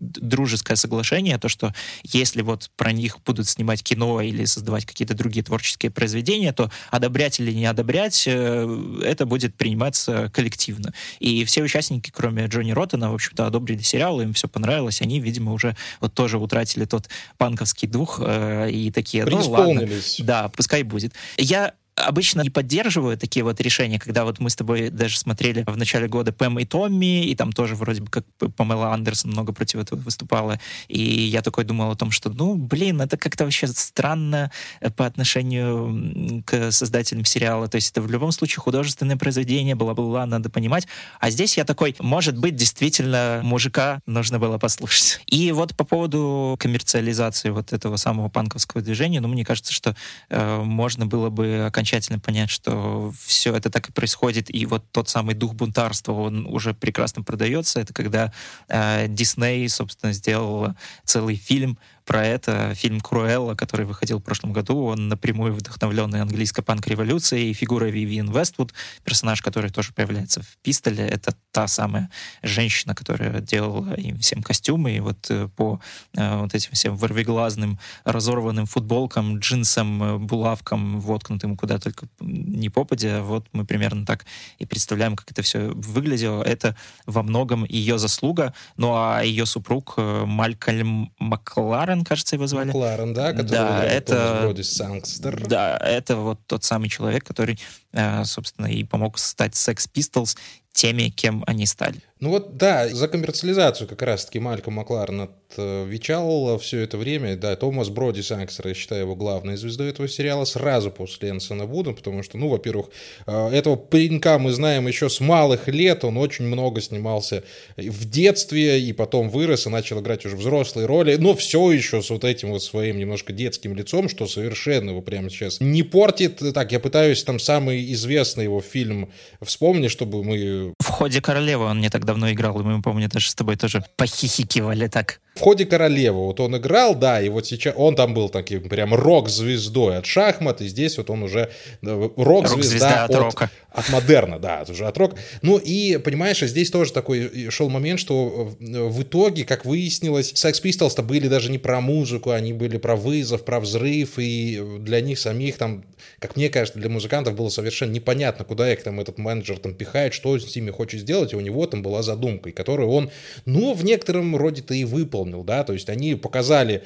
дружеское 0.00 0.76
соглашение, 0.76 1.38
то, 1.38 1.48
что 1.48 1.74
если 2.02 2.42
вот 2.42 2.70
про 2.76 2.92
них 2.92 3.18
будут 3.24 3.48
снимать 3.48 3.82
кино 3.82 4.20
или 4.20 4.44
создавать 4.44 4.86
какие-то 4.86 5.14
другие 5.14 5.44
творческие 5.44 5.90
произведения, 5.90 6.52
то 6.52 6.70
одобрять 6.90 7.40
или 7.40 7.52
не 7.52 7.66
одобрять, 7.66 8.24
э, 8.26 9.00
это 9.04 9.26
будет 9.26 9.54
приниматься 9.54 10.30
коллективно. 10.32 10.92
И 11.20 11.44
все 11.44 11.62
участники, 11.62 12.10
кроме 12.10 12.46
Джонни 12.46 12.72
Роттена, 12.72 13.10
в 13.10 13.14
общем-то, 13.14 13.46
одобрили 13.46 13.82
сериал, 13.82 14.20
им 14.20 14.32
все 14.32 14.48
понравилось, 14.48 15.02
они, 15.02 15.20
видимо, 15.20 15.52
уже 15.52 15.76
вот 16.00 16.14
тоже 16.14 16.38
утратили 16.38 16.84
тот 16.84 17.08
панковский 17.38 17.88
дух 17.88 18.20
э, 18.22 18.70
и 18.70 18.90
такие, 18.90 19.24
ну 19.24 19.40
ладно, 19.48 19.88
да, 20.18 20.48
пускай 20.48 20.82
будет. 20.82 21.12
Я 21.36 21.74
обычно 21.96 22.40
не 22.42 22.50
поддерживаю 22.50 23.18
такие 23.18 23.44
вот 23.44 23.60
решения, 23.60 23.98
когда 23.98 24.24
вот 24.24 24.40
мы 24.40 24.50
с 24.50 24.56
тобой 24.56 24.90
даже 24.90 25.18
смотрели 25.18 25.64
в 25.66 25.76
начале 25.76 26.08
года 26.08 26.32
Пэм 26.32 26.58
и 26.58 26.64
Томми, 26.64 27.26
и 27.26 27.34
там 27.34 27.52
тоже 27.52 27.74
вроде 27.74 28.02
бы 28.02 28.10
как 28.10 28.24
Памела 28.56 28.92
Андерсон 28.92 29.32
много 29.32 29.52
против 29.52 29.80
этого 29.80 29.98
выступала, 30.00 30.58
и 30.88 31.02
я 31.02 31.42
такой 31.42 31.64
думал 31.64 31.90
о 31.90 31.96
том, 31.96 32.10
что, 32.10 32.30
ну, 32.30 32.54
блин, 32.54 33.00
это 33.00 33.16
как-то 33.16 33.44
вообще 33.44 33.66
странно 33.68 34.50
э, 34.80 34.90
по 34.90 35.06
отношению 35.06 36.42
к 36.46 36.72
создателям 36.72 37.24
сериала, 37.24 37.68
то 37.68 37.76
есть 37.76 37.90
это 37.90 38.00
в 38.00 38.10
любом 38.10 38.32
случае 38.32 38.60
художественное 38.60 39.16
произведение, 39.16 39.74
бла-бла-бла, 39.74 40.26
надо 40.26 40.50
понимать, 40.50 40.86
а 41.20 41.30
здесь 41.30 41.56
я 41.56 41.64
такой, 41.64 41.94
может 41.98 42.38
быть, 42.38 42.56
действительно 42.56 43.40
мужика 43.42 44.00
нужно 44.06 44.38
было 44.38 44.58
послушать. 44.58 45.20
И 45.26 45.52
вот 45.52 45.76
по 45.76 45.84
поводу 45.84 46.56
коммерциализации 46.58 47.50
вот 47.50 47.72
этого 47.72 47.96
самого 47.96 48.28
панковского 48.28 48.82
движения, 48.82 49.20
ну, 49.20 49.28
мне 49.28 49.44
кажется, 49.44 49.72
что 49.72 49.94
э, 50.30 50.62
можно 50.62 51.06
было 51.06 51.28
бы 51.28 51.66
окончательно 51.66 51.81
окончательно 51.82 52.20
понять, 52.20 52.48
что 52.48 53.12
все 53.24 53.54
это 53.54 53.68
так 53.68 53.88
и 53.88 53.92
происходит, 53.92 54.54
и 54.54 54.66
вот 54.66 54.84
тот 54.92 55.08
самый 55.08 55.34
дух 55.34 55.54
бунтарства, 55.54 56.12
он 56.12 56.46
уже 56.46 56.74
прекрасно 56.74 57.22
продается. 57.24 57.80
Это 57.80 57.92
когда 57.92 58.32
э, 58.68 59.08
Дисней, 59.08 59.68
собственно, 59.68 60.12
сделал 60.12 60.74
целый 61.04 61.34
фильм 61.34 61.78
про 62.04 62.26
это. 62.26 62.74
Фильм 62.74 63.00
«Круэлла», 63.00 63.54
который 63.54 63.86
выходил 63.86 64.18
в 64.18 64.22
прошлом 64.22 64.52
году, 64.52 64.84
он 64.84 65.08
напрямую 65.08 65.54
вдохновленный 65.54 66.20
английской 66.20 66.62
панк-революцией. 66.62 67.50
И 67.50 67.54
фигура 67.54 67.86
Вивиан 67.86 68.30
Вествуд, 68.30 68.72
персонаж, 69.04 69.42
который 69.42 69.70
тоже 69.70 69.92
появляется 69.92 70.42
в 70.42 70.56
«Пистоле», 70.62 71.06
это 71.06 71.34
та 71.52 71.68
самая 71.68 72.10
женщина, 72.42 72.94
которая 72.94 73.40
делала 73.40 73.94
им 73.94 74.18
всем 74.18 74.42
костюмы. 74.42 74.96
И 74.96 75.00
вот 75.00 75.30
э, 75.30 75.48
по 75.54 75.80
э, 76.16 76.38
вот 76.38 76.54
этим 76.54 76.72
всем 76.72 76.96
ворвиглазным, 76.96 77.78
разорванным 78.04 78.66
футболкам, 78.66 79.38
джинсам, 79.38 80.02
э, 80.02 80.18
булавкам, 80.18 81.00
воткнутым 81.00 81.56
куда 81.56 81.78
только 81.78 82.06
не 82.20 82.68
попадя, 82.68 83.22
вот 83.22 83.46
мы 83.52 83.64
примерно 83.64 84.06
так 84.06 84.24
и 84.58 84.66
представляем, 84.66 85.14
как 85.14 85.30
это 85.30 85.42
все 85.42 85.68
выглядело. 85.68 86.42
Это 86.42 86.76
во 87.06 87.22
многом 87.22 87.64
ее 87.64 87.98
заслуга. 87.98 88.54
Ну 88.76 88.94
а 88.94 89.20
ее 89.22 89.46
супруг 89.46 89.94
Малькольм 89.96 91.12
Маклар 91.18 91.91
Макларен, 91.92 92.04
кажется, 92.04 92.36
его 92.36 92.46
звали. 92.46 92.66
Макларен, 92.66 93.14
да, 93.14 93.32
который 93.32 93.50
да, 93.50 93.84
это, 93.84 94.54
Сангстер. 94.62 95.46
Да, 95.46 95.76
это 95.76 96.16
вот 96.16 96.40
тот 96.46 96.64
самый 96.64 96.88
человек, 96.88 97.24
который, 97.24 97.58
э, 97.92 98.24
собственно, 98.24 98.66
и 98.66 98.84
помог 98.84 99.18
стать 99.18 99.52
Sex 99.54 99.88
Pistols 99.92 100.36
теми, 100.72 101.08
кем 101.08 101.44
они 101.46 101.66
стали. 101.66 102.00
Ну 102.22 102.30
вот, 102.30 102.56
да, 102.56 102.88
за 102.88 103.08
коммерциализацию 103.08 103.88
как 103.88 104.00
раз-таки 104.00 104.38
Мальком 104.38 104.74
Макларен 104.74 105.28
отвечал 105.56 106.56
все 106.58 106.78
это 106.78 106.96
время. 106.96 107.34
Да, 107.36 107.56
Томас 107.56 107.88
Броди 107.88 108.22
Сангстер, 108.22 108.68
я 108.68 108.74
считаю 108.74 109.00
его 109.00 109.16
главной 109.16 109.56
звездой 109.56 109.88
этого 109.88 110.06
сериала, 110.06 110.44
сразу 110.44 110.92
после 110.92 111.30
Энсона 111.30 111.66
Вуда, 111.66 111.90
потому 111.90 112.22
что, 112.22 112.38
ну, 112.38 112.46
во-первых, 112.46 112.90
э, 113.26 113.48
этого 113.48 113.74
паренька 113.74 114.38
мы 114.38 114.52
знаем 114.52 114.86
еще 114.86 115.08
с 115.08 115.18
малых 115.18 115.66
лет, 115.66 116.04
он 116.04 116.16
очень 116.16 116.44
много 116.44 116.80
снимался 116.80 117.42
в 117.76 118.08
детстве, 118.08 118.80
и 118.80 118.92
потом 118.92 119.28
вырос 119.28 119.66
и 119.66 119.70
начал 119.70 119.98
играть 119.98 120.24
уже 120.24 120.36
взрослые 120.36 120.86
роли, 120.86 121.16
но 121.16 121.34
все 121.34 121.72
еще 121.72 122.02
с 122.02 122.10
вот 122.10 122.22
этим 122.22 122.50
вот 122.50 122.62
своим 122.62 122.98
немножко 122.98 123.32
детским 123.32 123.74
лицом, 123.74 124.08
что 124.08 124.28
совершенно 124.28 124.90
его 124.90 125.02
прямо 125.02 125.28
сейчас 125.28 125.60
не 125.60 125.82
портит. 125.82 126.40
Так, 126.54 126.70
я 126.70 126.78
пытаюсь 126.78 127.24
там 127.24 127.40
самый 127.40 127.92
известный 127.94 128.44
его 128.44 128.60
фильм 128.60 129.10
вспомнить, 129.40 129.90
чтобы 129.90 130.22
мы... 130.22 130.61
В 130.78 130.86
ходе 130.86 131.20
королевы 131.20 131.64
он 131.64 131.80
не 131.80 131.88
тогда 131.88 132.12
давно 132.12 132.30
играл, 132.30 132.60
и 132.60 132.62
мы, 132.62 132.82
помню, 132.82 133.08
даже 133.08 133.30
с 133.30 133.34
тобой 133.34 133.56
тоже 133.56 133.82
похихикивали 133.96 134.86
так. 134.86 135.21
В 135.34 135.40
ходе 135.40 135.64
королевы 135.64 136.26
вот 136.26 136.40
он 136.40 136.56
играл, 136.58 136.94
да, 136.94 137.20
и 137.22 137.30
вот 137.30 137.46
сейчас 137.46 137.74
он 137.76 137.96
там 137.96 138.12
был 138.12 138.28
таким 138.28 138.68
прям 138.68 138.94
рок-звездой 138.94 139.96
от 139.96 140.04
шахмат, 140.04 140.60
и 140.60 140.68
здесь 140.68 140.98
вот 140.98 141.08
он 141.08 141.22
уже 141.22 141.50
рок-звезда 141.80 143.06
рок 143.06 143.10
от, 143.10 143.10
от 143.10 143.16
рока. 143.16 143.50
От 143.70 143.88
модерна, 143.88 144.38
да, 144.38 144.62
уже 144.68 144.86
от 144.86 144.98
рок. 144.98 145.14
Ну 145.40 145.56
и, 145.56 145.96
понимаешь, 145.96 146.40
здесь 146.40 146.70
тоже 146.70 146.92
такой 146.92 147.48
шел 147.50 147.70
момент, 147.70 147.98
что 147.98 148.54
в 148.60 149.02
итоге, 149.02 149.44
как 149.44 149.64
выяснилось, 149.64 150.34
Sex 150.34 150.62
Pistols-то 150.62 151.02
были 151.02 151.28
даже 151.28 151.50
не 151.50 151.58
про 151.58 151.80
музыку, 151.80 152.30
они 152.30 152.52
были 152.52 152.76
про 152.76 152.94
вызов, 152.94 153.46
про 153.46 153.58
взрыв, 153.58 154.18
и 154.18 154.62
для 154.80 155.00
них 155.00 155.18
самих 155.18 155.56
там, 155.56 155.82
как 156.18 156.36
мне 156.36 156.50
кажется, 156.50 156.78
для 156.78 156.90
музыкантов 156.90 157.34
было 157.34 157.48
совершенно 157.48 157.92
непонятно, 157.92 158.44
куда 158.44 158.70
их 158.70 158.82
там 158.82 159.00
этот 159.00 159.16
менеджер 159.16 159.58
там 159.58 159.72
пихает, 159.72 160.12
что 160.12 160.38
с 160.38 160.54
ними 160.54 160.70
хочет 160.70 161.00
сделать, 161.00 161.32
и 161.32 161.36
у 161.36 161.40
него 161.40 161.66
там 161.66 161.82
была 161.82 162.02
задумка, 162.02 162.50
и 162.50 162.52
которую 162.52 162.90
он, 162.90 163.10
ну, 163.46 163.72
в 163.72 163.82
некотором 163.82 164.36
роде-то 164.36 164.74
и 164.74 164.84
выполнил, 164.84 165.21
да, 165.44 165.64
то 165.64 165.72
есть 165.72 165.88
они 165.88 166.14
показали 166.14 166.82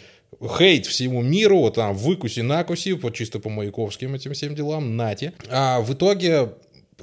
хейт 0.59 0.87
всему 0.87 1.23
миру, 1.23 1.71
там 1.71 1.97
выкуси-накуси, 1.97 2.91
вот 2.93 3.15
чисто 3.15 3.39
по 3.39 3.49
маяковским 3.49 4.15
этим 4.15 4.33
всем 4.33 4.55
делам, 4.55 4.97
нате. 4.97 5.33
А 5.49 5.81
в 5.81 5.93
итоге 5.93 6.51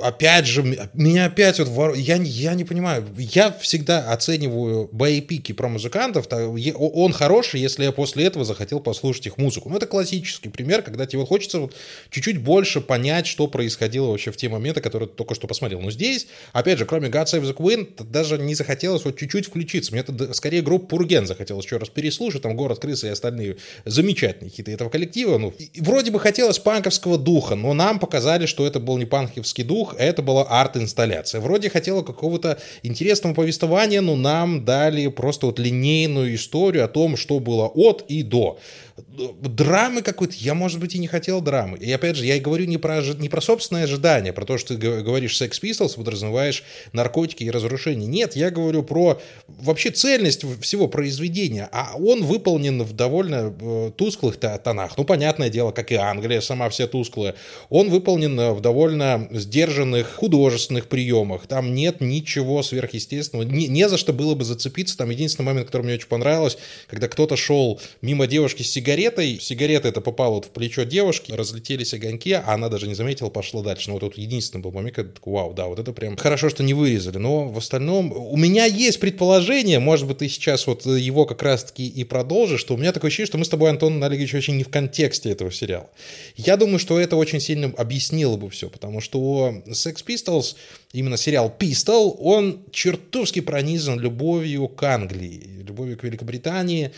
опять 0.02 0.46
же, 0.46 0.64
меня 0.94 1.26
опять 1.26 1.60
вот, 1.60 1.68
вор... 1.68 1.94
я, 1.94 2.16
я 2.16 2.54
не 2.54 2.64
понимаю, 2.64 3.06
я 3.18 3.52
всегда 3.52 4.12
оцениваю 4.12 4.90
боепики 4.92 5.52
про 5.52 5.70
музыкантов, 5.70 6.28
он 6.32 7.14
хороший, 7.14 7.60
если 7.60 7.84
я 7.84 7.92
после 7.92 8.26
этого 8.26 8.46
захотел 8.46 8.80
послушать 8.80 9.28
их 9.28 9.38
музыку. 9.38 9.70
Ну, 9.70 9.78
это 9.78 9.86
классический 9.86 10.50
пример, 10.50 10.82
когда 10.82 11.06
тебе 11.06 11.26
хочется 11.26 11.60
вот 11.60 11.76
чуть-чуть 12.10 12.40
больше 12.40 12.82
понять, 12.82 13.28
что 13.28 13.48
происходило 13.48 14.08
вообще 14.08 14.32
в 14.32 14.38
те 14.38 14.50
моменты, 14.50 14.82
которые 14.82 15.10
ты 15.10 15.16
только 15.16 15.36
что 15.36 15.48
посмотрел. 15.48 15.82
Но 15.82 15.92
здесь, 15.92 16.28
опять 16.54 16.80
же, 16.80 16.86
кроме 16.86 17.10
God 17.10 17.26
Save 17.26 17.44
the 17.44 17.56
Queen, 17.56 18.04
даже 18.04 18.38
не 18.38 18.56
захотелось 18.56 19.06
вот 19.06 19.18
чуть-чуть 19.18 19.48
включиться. 19.48 19.92
Мне 19.92 20.02
это 20.02 20.34
скорее 20.34 20.62
группу 20.62 20.88
Пурген 20.88 21.28
захотелось 21.28 21.66
еще 21.66 21.78
раз 21.78 21.90
переслушать, 21.90 22.42
там 22.42 22.56
«Город 22.56 22.80
крысы» 22.80 23.08
и 23.08 23.10
остальные 23.12 23.58
замечательные 23.86 24.50
хиты 24.50 24.72
этого 24.72 24.90
коллектива. 24.90 25.38
Ну, 25.38 25.54
вроде 25.78 26.12
бы 26.12 26.20
хотелось 26.20 26.60
панковского 26.60 27.18
духа, 27.18 27.56
но 27.56 27.74
нам 27.74 28.00
показали, 28.00 28.46
что 28.46 28.66
это 28.66 28.80
был 28.80 28.98
не 28.98 29.06
панковский 29.06 29.64
дух, 29.64 29.83
дух, 29.84 29.96
это 29.98 30.22
была 30.22 30.44
арт-инсталляция. 30.44 31.42
Вроде 31.42 31.70
хотела 31.70 32.04
какого-то 32.04 32.58
интересного 32.84 33.34
повествования, 33.34 34.02
но 34.02 34.16
нам 34.16 34.66
дали 34.66 35.08
просто 35.08 35.48
вот 35.48 35.60
линейную 35.60 36.36
историю 36.36 36.86
о 36.86 36.88
том, 36.88 37.18
что 37.18 37.40
было 37.40 37.68
от 37.68 38.04
и 38.08 38.24
до. 38.24 38.58
Драмы 38.96 40.02
какой-то, 40.02 40.36
я, 40.38 40.54
может 40.54 40.80
быть, 40.80 40.96
и 40.96 41.00
не 41.00 41.08
хотел 41.08 41.42
драмы. 41.42 41.78
И 41.78 41.92
опять 41.92 42.16
же, 42.16 42.26
я 42.26 42.36
и 42.36 42.40
говорю 42.40 42.66
не 42.66 42.78
про, 42.78 43.02
не 43.02 43.30
про 43.30 43.42
собственное 43.42 43.84
ожидание, 43.84 44.34
про 44.34 44.46
то, 44.46 44.58
что 44.58 44.76
ты 44.78 45.02
говоришь 45.02 45.42
Sex 45.42 45.60
Pistols, 45.62 45.96
подразумеваешь 45.96 46.64
наркотики 46.92 47.44
и 47.44 47.50
разрушение. 47.50 48.08
Нет, 48.08 48.36
я 48.36 48.52
говорю 48.52 48.84
про 48.84 49.20
вообще 49.48 49.90
цельность 49.90 50.46
всего 50.62 50.88
произведения, 50.88 51.70
а 51.72 51.96
он 51.96 52.24
выполнен 52.24 52.84
в 52.84 52.94
довольно 52.94 53.54
э, 53.60 53.92
тусклых 53.96 54.38
тонах. 54.38 54.98
Ну, 54.98 55.06
понятное 55.06 55.50
дело, 55.50 55.72
как 55.72 55.92
и 55.92 55.96
Англия 55.96 56.42
сама 56.42 56.70
вся 56.70 56.88
тусклая. 56.88 57.36
Он 57.70 57.90
выполнен 57.90 58.54
в 58.54 58.62
довольно 58.62 59.28
сдержанных 59.32 60.16
художественных 60.16 60.88
приемах. 60.88 61.48
Там 61.48 61.74
нет 61.74 62.02
ничего 62.02 62.62
сверхъестественного. 62.62 63.48
Не, 63.48 63.68
не 63.68 63.90
за 63.90 63.98
что 63.98 64.14
было 64.14 64.36
бы 64.36 64.44
зацепиться. 64.44 64.98
Там 64.98 65.10
единственный 65.10 65.48
момент, 65.48 65.68
который 65.68 65.84
мне 65.84 65.96
очень 65.96 66.08
понравилось, 66.08 66.58
когда 66.88 67.08
кто-то 67.08 67.36
шел 67.36 67.82
мимо 68.02 68.28
девушки 68.28 68.62
с 68.62 68.72
сигаретой, 68.84 69.40
сигарета 69.40 69.88
это 69.88 70.02
попала 70.02 70.36
вот 70.36 70.46
в 70.46 70.50
плечо 70.50 70.84
девушки, 70.84 71.32
разлетелись 71.32 71.94
огоньки, 71.94 72.34
а 72.34 72.44
она 72.54 72.68
даже 72.68 72.88
не 72.88 72.96
заметила, 72.96 73.30
пошла 73.30 73.62
дальше. 73.62 73.90
Ну, 73.90 73.98
вот 73.98 74.04
это 74.04 74.20
единственный 74.20 74.62
был 74.62 74.72
момент, 74.72 74.96
когда 74.96 75.14
вау, 75.24 75.54
да, 75.54 75.68
вот 75.68 75.80
это 75.80 75.94
прям 75.94 76.18
хорошо, 76.18 76.50
что 76.50 76.64
не 76.64 76.74
вырезали. 76.74 77.18
Но 77.18 77.48
в 77.48 77.58
остальном 77.58 78.12
у 78.12 78.36
меня 78.36 78.66
есть 78.66 79.00
предположение, 79.00 79.80
может 79.80 80.08
быть, 80.08 80.18
ты 80.18 80.28
сейчас 80.28 80.68
вот 80.68 80.86
его 80.86 81.26
как 81.26 81.42
раз-таки 81.42 81.88
и 81.88 82.04
продолжишь, 82.04 82.60
что 82.60 82.74
у 82.74 82.78
меня 82.78 82.92
такое 82.92 83.08
ощущение, 83.08 83.28
что 83.28 83.38
мы 83.38 83.46
с 83.46 83.50
тобой, 83.50 83.70
Антон 83.70 84.04
Олегович, 84.04 84.34
очень 84.36 84.58
не 84.58 84.64
в 84.64 84.70
контексте 84.70 85.30
этого 85.30 85.52
сериала. 85.52 85.90
Я 86.36 86.58
думаю, 86.58 86.80
что 86.80 87.00
это 87.00 87.16
очень 87.16 87.40
сильно 87.40 87.74
объяснило 87.78 88.36
бы 88.36 88.50
все, 88.50 88.70
потому 88.70 89.00
что 89.00 89.62
Sex 89.68 90.04
Pistols, 90.06 90.56
именно 90.92 91.16
сериал 91.16 91.54
Pistol, 91.58 92.16
он 92.20 92.64
чертовски 92.72 93.40
пронизан 93.40 94.00
любовью 94.00 94.68
к 94.68 94.84
Англии, 94.84 95.64
любовью 95.66 95.98
к 95.98 96.04
Великобритании, 96.04 96.92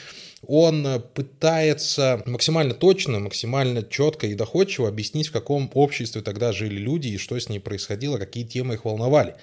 он 0.47 1.03
пытается 1.13 2.21
максимально 2.25 2.73
точно, 2.73 3.19
максимально 3.19 3.83
четко 3.83 4.27
и 4.27 4.35
доходчиво 4.35 4.87
объяснить, 4.87 5.27
в 5.27 5.31
каком 5.31 5.69
обществе 5.73 6.21
тогда 6.21 6.51
жили 6.51 6.77
люди 6.77 7.09
и 7.09 7.17
что 7.17 7.39
с 7.39 7.49
ней 7.49 7.59
происходило, 7.59 8.17
какие 8.17 8.43
темы 8.43 8.75
их 8.75 8.85
волновали. 8.85 9.35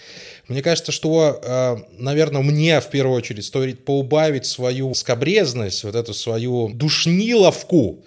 Мне 0.49 0.63
кажется, 0.63 0.93
что, 0.93 1.41
э, 1.43 1.77
наверное, 1.99 2.43
мне 2.43 2.81
в 2.81 2.91
первую 2.91 3.17
очередь 3.17 3.45
стоит 3.45 3.85
поубавить 3.85 4.47
свою 4.47 4.95
скобрезность, 4.95 5.85
вот 5.85 5.95
эту 5.95 6.15
свою 6.15 6.69
душниловку 6.69 8.05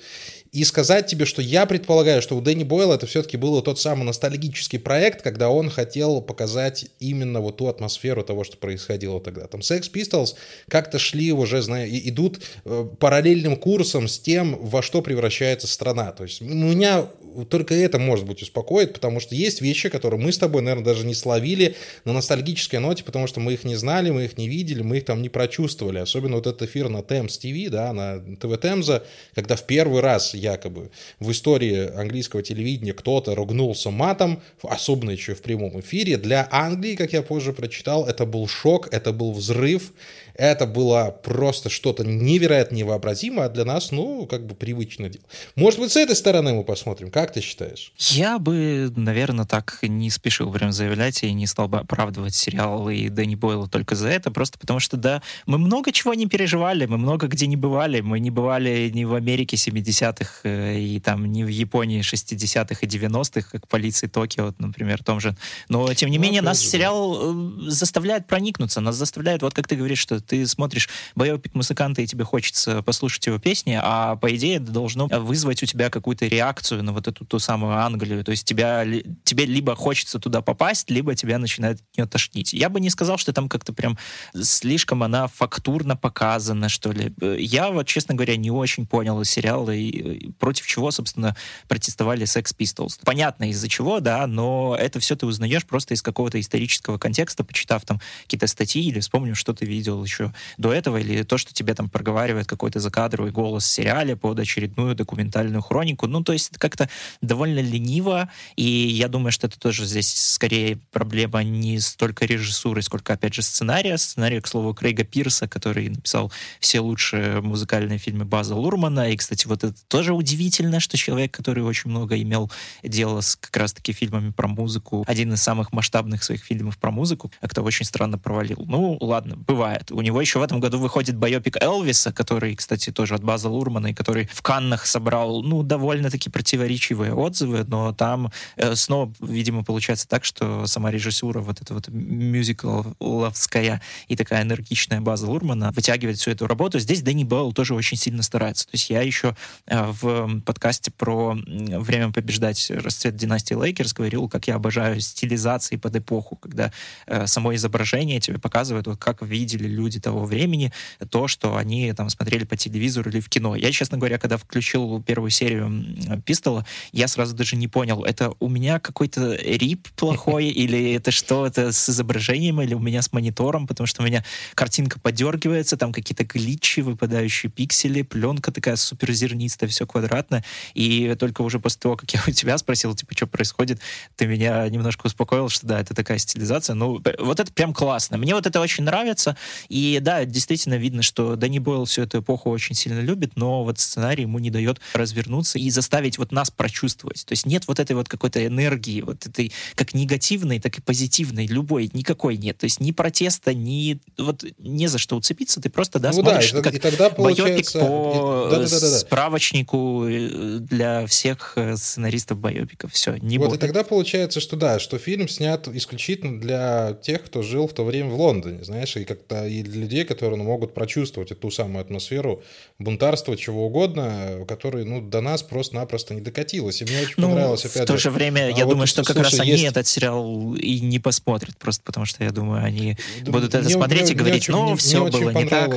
и 0.56 0.64
сказать 0.64 1.08
тебе, 1.08 1.26
что 1.26 1.42
я 1.42 1.66
предполагаю, 1.66 2.22
что 2.22 2.38
у 2.38 2.42
Дэнни 2.42 2.64
Бойла 2.64 2.94
это 2.94 3.06
все-таки 3.08 3.36
был 3.36 3.62
тот 3.62 3.78
самый 3.78 4.06
ностальгический 4.06 4.80
проект, 4.80 5.22
когда 5.22 5.50
он 5.50 5.70
хотел 5.70 6.22
показать 6.22 6.86
именно 7.02 7.42
вот 7.42 7.58
ту 7.58 7.68
атмосферу 7.68 8.24
того, 8.24 8.46
что 8.46 8.56
происходило 8.56 9.20
тогда. 9.20 9.48
Там 9.48 9.60
Sex 9.60 9.92
Pistols 9.92 10.36
как-то 10.70 10.98
шли 10.98 11.34
уже, 11.34 11.62
знаю, 11.62 11.90
идут 11.92 12.40
э, 12.64 12.88
параллельным 13.00 13.58
курсом 13.58 14.08
с 14.08 14.18
тем, 14.18 14.58
во 14.62 14.82
что 14.82 15.02
превращается 15.02 15.68
страна. 15.68 16.14
То 16.14 16.24
есть 16.24 16.42
у 16.42 16.46
меня 16.46 17.06
только 17.50 17.76
это, 17.76 18.00
может 18.00 18.26
быть, 18.26 18.42
успокоит, 18.42 18.94
потому 18.94 19.20
что 19.20 19.36
есть 19.36 19.60
вещи, 19.60 19.90
которые 19.90 20.22
мы 20.22 20.32
с 20.32 20.38
тобой, 20.38 20.62
наверное, 20.62 20.86
даже 20.86 21.06
не 21.06 21.14
словили 21.14 21.76
на 22.06 22.14
ностальгической 22.14 22.80
ноте, 22.80 23.04
потому 23.04 23.28
что 23.28 23.42
мы 23.42 23.54
их 23.54 23.66
не 23.66 23.76
знали, 23.76 24.10
мы 24.10 24.24
их 24.24 24.38
не 24.38 24.48
видели, 24.48 24.82
мы 24.82 24.98
их 24.98 25.06
там 25.06 25.22
не 25.22 25.28
прочувствовали. 25.28 25.98
Особенно 25.98 26.38
вот 26.38 26.48
этот 26.48 26.62
эфир 26.62 26.88
на 26.88 27.00
Thames 27.00 27.38
TV, 27.42 27.70
да, 27.70 27.92
на 27.92 28.20
ТВ 28.38 28.58
Темза, 28.62 29.04
когда 29.34 29.58
в 29.58 29.64
первый 29.64 30.02
раз 30.02 30.34
якобы 30.46 30.90
в 31.20 31.32
истории 31.32 31.92
английского 31.96 32.42
телевидения 32.42 32.94
кто-то 32.94 33.36
ругнулся 33.36 33.90
матом, 33.92 34.42
особенно 34.62 35.12
еще 35.12 35.34
в 35.34 35.42
прямом 35.42 35.80
эфире. 35.80 36.18
Для 36.18 36.48
Англии, 36.52 36.96
как 36.96 37.14
я 37.14 37.22
позже 37.22 37.54
прочитал, 37.54 38.08
это 38.08 38.26
был 38.26 38.48
шок, 38.48 38.88
это 38.94 39.12
был 39.12 39.32
взрыв, 39.32 39.92
это 40.38 40.66
было 40.66 41.16
просто 41.24 41.70
что-то 41.70 42.04
невероятно 42.04 42.76
невообразимое, 42.76 43.46
а 43.46 43.50
для 43.50 43.66
нас, 43.66 43.92
ну, 43.92 44.26
как 44.28 44.46
бы 44.46 44.56
привычное 44.56 45.10
дело. 45.10 45.24
Может 45.56 45.80
быть, 45.80 45.92
с 45.92 45.98
этой 45.98 46.16
стороны 46.16 46.54
мы 46.54 46.64
посмотрим. 46.64 47.12
Как 47.12 47.32
ты 47.34 47.42
считаешь? 47.42 47.94
Я 47.98 48.40
бы, 48.40 48.92
наверное, 48.96 49.46
так 49.46 49.80
не 49.82 50.10
спешил 50.10 50.52
прям 50.52 50.72
заявлять 50.72 51.24
и 51.24 51.32
не 51.34 51.48
стал 51.48 51.68
бы 51.68 51.80
оправдывать 51.80 52.36
сериал 52.36 52.90
и 52.90 53.10
Дэнни 53.10 53.36
Бойла 53.36 53.68
только 53.68 53.96
за 53.96 54.10
это, 54.10 54.32
просто 54.32 54.60
потому 54.60 54.80
что, 54.80 54.98
да, 54.98 55.22
мы 55.46 55.58
много 55.58 55.92
чего 55.92 56.14
не 56.14 56.28
переживали, 56.28 56.86
мы 56.86 56.98
много 56.98 57.28
где 57.28 57.48
не 57.48 57.56
бывали. 57.56 58.02
Мы 58.02 58.20
не 58.20 58.32
бывали 58.32 58.90
ни 58.94 59.04
в 59.04 59.14
Америке 59.14 59.56
70-х 59.56 60.42
э, 60.44 60.80
и 60.80 61.00
там 61.00 61.32
ни 61.32 61.44
в 61.44 61.48
Японии 61.48 62.02
60-х 62.02 62.80
и 62.82 62.86
90-х, 62.86 63.50
как 63.52 63.68
полиции 63.68 64.08
Токио, 64.08 64.54
например, 64.60 65.04
том 65.04 65.20
же. 65.20 65.36
Но, 65.70 65.94
тем 65.94 66.10
не 66.10 66.18
ну, 66.18 66.24
менее, 66.24 66.42
нас 66.42 66.62
же. 66.62 66.68
сериал 66.68 67.34
э, 67.34 67.70
заставляет 67.70 68.28
проникнуться, 68.28 68.82
нас 68.82 68.96
заставляет, 68.96 69.42
вот 69.42 69.54
как 69.54 69.68
ты 69.68 69.76
говоришь, 69.76 70.00
что 70.00 70.20
ты 70.28 70.46
смотришь 70.48 70.90
боевик 71.16 71.54
музыканта, 71.54 72.02
и 72.02 72.08
тебе 72.08 72.24
хочется 72.24 72.82
послушать 72.82 73.26
его 73.28 73.40
песни, 73.40 73.80
а 73.82 74.16
по 74.16 74.36
идее 74.36 74.58
это 74.58 74.72
должно 74.72 75.08
вызвать 75.08 75.64
у 75.64 75.66
тебя 75.66 75.90
какую-то 75.90 76.28
реакцию 76.28 76.84
на 76.84 76.94
вот 76.94 77.08
эту 77.08 77.26
ту 77.26 77.40
самую 77.40 77.74
Англию. 77.78 78.24
То 78.24 78.32
есть 78.32 78.46
тебя, 78.46 78.86
тебе 79.24 79.46
либо 79.46 79.76
хочется 79.76 80.20
туда 80.20 80.42
попасть, 80.42 80.90
либо 80.90 81.16
тебя 81.16 81.38
начинает 81.38 81.80
не 81.98 82.06
тошнить. 82.06 82.54
Я 82.54 82.70
бы 82.70 82.80
не 82.80 82.90
сказал, 82.90 83.18
что 83.18 83.34
там 83.34 83.50
как-то 83.50 83.74
прям 83.74 83.98
слишком 84.34 85.04
она 85.04 85.28
фактурно 85.28 85.96
показана, 85.96 86.70
что 86.70 86.92
ли. 86.92 87.14
Я 87.38 87.72
вот, 87.72 87.88
честно 87.88 88.16
говоря, 88.16 88.36
не 88.36 88.52
очень 88.52 88.86
понял 88.86 89.24
сериал 89.24 89.70
и 89.70 90.32
против 90.40 90.68
чего, 90.68 90.92
собственно, 90.92 91.36
протестовали 91.68 92.26
Sex 92.26 92.56
Pistols. 92.58 93.00
Понятно 93.04 93.50
из-за 93.50 93.68
чего, 93.68 94.00
да, 94.00 94.26
но 94.28 94.76
это 94.80 95.00
все 95.00 95.16
ты 95.16 95.26
узнаешь 95.26 95.66
просто 95.66 95.94
из 95.94 96.02
какого-то 96.02 96.40
исторического 96.40 96.98
контекста, 96.98 97.44
почитав 97.44 97.84
там 97.86 98.00
какие-то 98.24 98.48
статьи 98.48 98.84
или 98.84 99.00
вспомнив, 99.00 99.38
что 99.38 99.54
ты 99.54 99.66
видел 99.66 100.04
еще 100.04 100.15
до 100.58 100.74
этого, 100.74 100.98
или 100.98 101.24
то, 101.24 101.38
что 101.38 101.54
тебе 101.54 101.74
там 101.74 101.90
проговаривает 101.90 102.48
какой-то 102.48 102.80
закадровый 102.80 103.32
голос 103.32 103.66
в 103.66 103.70
сериале 103.70 104.16
под 104.16 104.40
очередную 104.40 104.96
документальную 104.96 105.62
хронику. 105.62 106.08
Ну, 106.08 106.24
то 106.24 106.34
есть 106.34 106.50
это 106.52 106.60
как-то 106.60 106.90
довольно 107.22 107.60
лениво, 107.60 108.30
и 108.56 108.64
я 108.64 109.08
думаю, 109.08 109.32
что 109.32 109.48
это 109.48 109.60
тоже 109.60 109.86
здесь 109.86 110.14
скорее 110.14 110.78
проблема 110.92 111.44
не 111.44 111.80
столько 111.80 112.26
режиссуры, 112.26 112.82
сколько, 112.82 113.14
опять 113.14 113.34
же, 113.34 113.42
сценария. 113.42 113.98
Сценарий, 113.98 114.42
к 114.42 114.48
слову, 114.48 114.74
Крейга 114.74 115.04
Пирса, 115.04 115.48
который 115.48 115.90
написал 115.90 116.32
все 116.60 116.80
лучшие 116.80 117.42
музыкальные 117.42 117.98
фильмы 117.98 118.26
База 118.26 118.56
Лурмана. 118.56 119.12
И, 119.12 119.18
кстати, 119.18 119.48
вот 119.48 119.64
это 119.64 119.76
тоже 119.88 120.14
удивительно, 120.14 120.80
что 120.80 120.98
человек, 120.98 121.32
который 121.32 121.64
очень 121.64 121.90
много 121.90 122.20
имел 122.22 122.52
дело 122.84 123.22
с 123.22 123.36
как 123.36 123.56
раз-таки 123.58 123.94
фильмами 123.94 124.32
про 124.32 124.48
музыку, 124.48 125.04
один 125.08 125.34
из 125.34 125.42
самых 125.42 125.74
масштабных 125.74 126.24
своих 126.24 126.44
фильмов 126.44 126.78
про 126.78 126.92
музыку, 126.92 127.32
а 127.42 127.48
кто 127.48 127.64
очень 127.64 127.86
странно 127.86 128.18
провалил. 128.18 128.64
Ну, 128.68 128.98
ладно, 129.00 129.36
бывает. 129.36 129.92
У 129.92 130.02
него 130.06 130.22
еще 130.22 130.40
в 130.40 130.44
этом 130.44 130.60
году 130.60 130.80
выходит 130.80 131.18
байопик 131.18 131.58
Элвиса, 131.62 132.14
который, 132.14 132.56
кстати, 132.56 132.92
тоже 132.92 133.16
от 133.16 133.24
База 133.24 133.50
Лурмана, 133.50 133.88
и 133.88 133.94
который 133.94 134.30
в 134.32 134.42
Каннах 134.42 134.86
собрал, 134.86 135.42
ну, 135.42 135.64
довольно-таки 135.64 136.30
противоречивые 136.30 137.14
отзывы, 137.14 137.66
но 137.68 137.92
там 137.94 138.32
э, 138.56 138.76
снова, 138.76 139.14
видимо, 139.20 139.64
получается 139.64 140.08
так, 140.08 140.24
что 140.24 140.66
сама 140.68 140.92
режиссура, 140.92 141.40
вот 141.42 141.62
эта 141.62 141.74
вот 141.74 141.88
мюзикловская 141.90 143.82
и 144.08 144.16
такая 144.16 144.44
энергичная 144.44 145.02
База 145.02 145.28
Лурмана 145.28 145.72
вытягивает 145.72 146.18
всю 146.18 146.32
эту 146.32 146.48
работу. 146.48 146.80
Здесь 146.80 147.02
Дэнни 147.02 147.24
Белл 147.24 147.52
тоже 147.54 147.74
очень 147.74 147.98
сильно 147.98 148.24
старается. 148.24 148.66
То 148.66 148.72
есть 148.74 148.90
я 148.90 149.02
еще 149.02 149.36
э, 149.66 149.92
в 150.02 150.42
подкасте 150.42 150.92
про 150.92 151.36
«Время 151.36 152.12
побеждать. 152.12 152.70
Расцвет 152.70 153.16
династии 153.16 153.56
Лейкерс» 153.56 153.94
говорил, 153.94 154.30
как 154.30 154.48
я 154.48 154.56
обожаю 154.56 155.00
стилизации 155.02 155.78
под 155.78 155.96
эпоху, 155.96 156.36
когда 156.36 156.72
э, 157.08 157.28
само 157.28 157.56
изображение 157.56 158.20
тебе 158.20 158.40
показывает, 158.40 158.88
вот 158.88 158.98
как 158.98 159.22
видели 159.22 159.68
люди 159.68 159.95
того 160.00 160.16
того 160.16 160.26
времени 160.26 160.72
то, 161.10 161.28
что 161.28 161.58
они 161.58 161.92
там 161.94 162.10
смотрели 162.10 162.46
по 162.46 162.56
телевизору 162.56 163.10
или 163.10 163.20
в 163.20 163.28
кино. 163.28 163.56
Я, 163.56 163.72
честно 163.72 163.98
говоря, 163.98 164.18
когда 164.18 164.38
включил 164.38 165.04
первую 165.04 165.30
серию 165.30 166.22
Pistol 166.26 166.56
а, 166.56 166.66
я 166.94 167.08
сразу 167.08 167.36
даже 167.36 167.58
не 167.58 167.68
понял, 167.68 168.04
это 168.06 168.32
у 168.40 168.48
меня 168.48 168.80
какой-то 168.80 169.36
рип 169.36 169.88
плохой 169.96 170.46
или 170.64 170.94
это 170.94 171.12
что, 171.12 171.46
это 171.46 171.74
с 171.74 171.90
изображением 171.90 172.62
или 172.62 172.74
у 172.74 172.80
меня 172.80 173.02
с 173.02 173.12
монитором, 173.12 173.68
потому 173.68 173.88
что 173.88 174.04
у 174.04 174.06
меня 174.06 174.24
картинка 174.54 175.00
подергивается, 175.00 175.76
там 175.76 175.92
какие-то 175.92 176.24
гличи, 176.24 176.82
выпадающие 176.82 177.52
пиксели, 177.52 178.02
пленка 178.02 178.52
такая 178.52 178.78
суперзернистая, 178.78 179.70
все 179.70 179.86
квадратно. 179.86 180.44
И 180.76 181.16
только 181.20 181.42
уже 181.42 181.60
после 181.60 181.80
того, 181.82 181.98
как 181.98 182.14
я 182.14 182.22
у 182.28 182.32
тебя 182.32 182.58
спросил, 182.58 182.96
типа, 182.96 183.14
что 183.16 183.28
происходит, 183.28 183.80
ты 184.16 184.28
меня 184.28 184.68
немножко 184.70 185.08
успокоил, 185.08 185.50
что 185.50 185.68
да, 185.68 185.82
это 185.82 185.94
такая 185.94 186.20
стилизация. 186.20 186.74
Ну, 186.74 187.02
вот 187.20 187.40
это 187.40 187.52
прям 187.52 187.74
классно. 187.74 188.18
Мне 188.18 188.34
вот 188.34 188.48
это 188.48 188.62
очень 188.62 188.86
нравится. 188.86 189.36
И 189.70 189.85
да, 190.02 190.26
действительно 190.26 190.76
видно, 190.76 191.02
что 191.02 191.36
Дани 191.36 191.60
Бойл 191.60 191.86
всю 191.86 192.04
эту 192.04 192.20
эпоху 192.20 192.50
очень 192.50 192.76
сильно 192.76 193.00
любит, 193.00 193.34
но 193.36 193.64
вот 193.64 193.80
сценарий 193.80 194.24
ему 194.24 194.40
не 194.40 194.50
дает 194.50 194.80
развернуться 194.94 195.60
и 195.60 195.70
заставить 195.70 196.18
вот 196.18 196.32
нас 196.32 196.52
прочувствовать. 196.52 197.26
То 197.26 197.34
есть 197.34 197.46
нет 197.46 197.68
вот 197.68 197.80
этой 197.80 197.96
вот 197.96 198.08
какой-то 198.08 198.46
энергии, 198.46 199.02
вот 199.02 199.26
этой 199.26 199.52
как 199.76 199.94
негативной, 199.94 200.60
так 200.60 200.78
и 200.78 200.82
позитивной, 200.82 201.48
любой, 201.48 201.90
никакой 201.94 202.38
нет. 202.38 202.58
То 202.58 202.66
есть 202.66 202.80
ни 202.80 202.92
протеста, 202.92 203.54
ни 203.54 204.00
вот 204.18 204.44
не 204.58 204.88
за 204.88 204.98
что 204.98 205.16
уцепиться, 205.16 205.62
ты 205.62 205.70
просто, 205.70 206.00
да, 206.00 206.12
ну, 206.12 206.22
смотришь 206.22 206.52
да, 206.52 206.60
и, 206.60 206.62
как 206.62 206.74
и 206.74 206.80
тогда 206.80 207.10
получается... 207.10 207.80
по 207.80 208.48
да, 208.52 208.60
да, 208.60 208.70
да, 208.70 208.80
да. 208.80 208.98
справочнику 208.98 210.06
э, 210.06 210.58
для 210.60 211.06
всех 211.08 211.54
э, 211.56 211.76
сценаристов 211.78 212.40
байопиков. 212.40 212.94
Все, 212.94 213.18
не 213.18 213.38
Вот 213.38 213.50
будет. 213.50 213.58
и 213.58 213.62
тогда 213.62 213.84
получается, 213.84 214.40
что 214.40 214.56
да, 214.56 214.80
что 214.80 214.98
фильм 214.98 215.28
снят 215.28 215.68
исключительно 215.68 216.40
для 216.40 216.98
тех, 217.02 217.24
кто 217.24 217.42
жил 217.42 217.68
в 217.68 217.74
то 217.74 217.84
время 217.84 218.10
в 218.10 218.20
Лондоне, 218.20 218.64
знаешь, 218.64 218.96
и 218.96 219.06
как-то 219.06 219.48
и 219.48 219.64
для 219.76 219.84
людей, 219.84 220.04
которые 220.06 220.38
ну, 220.38 220.44
могут 220.44 220.74
прочувствовать 220.74 221.32
эту 221.32 221.52
самую 221.52 221.82
атмосферу 221.82 222.42
бунтарства, 222.80 223.38
чего 223.38 223.68
угодно, 223.68 224.46
который, 224.48 224.86
ну, 224.86 225.02
до 225.02 225.22
нас 225.22 225.44
просто-напросто 225.44 226.14
не 226.14 226.22
докатилось. 226.22 226.82
И 226.82 226.86
мне 226.86 227.02
очень 227.02 227.14
ну, 227.18 227.30
понравилось, 227.30 227.66
опять 227.66 227.84
В 227.84 227.86
то 227.86 227.98
же 227.98 228.10
время, 228.10 228.48
а 228.48 228.50
я 228.50 228.66
вот, 228.66 228.72
думаю, 228.72 228.88
что 228.88 229.04
как 229.04 229.16
слушай, 229.16 229.32
раз 229.32 229.40
они 229.40 229.52
есть... 229.52 229.64
этот 229.66 229.88
сериал 229.88 230.56
и 230.56 230.80
не 230.80 231.00
посмотрят, 231.00 231.58
просто 231.58 231.84
потому 231.84 232.06
что, 232.06 232.24
я 232.24 232.32
думаю, 232.32 232.64
они 232.64 232.98
Да 233.22 233.32
будут 233.32 233.54
это 233.54 233.64
мне- 233.64 233.74
смотреть 233.74 234.04
мне- 234.04 234.12
и 234.12 234.16
говорить, 234.16 234.48
мне 234.50 234.58
ну, 234.58 234.64
мне- 234.66 234.78
все 234.78 235.02
мне 235.04 235.12
было 235.12 235.32
не 235.32 235.46
так. 235.46 235.72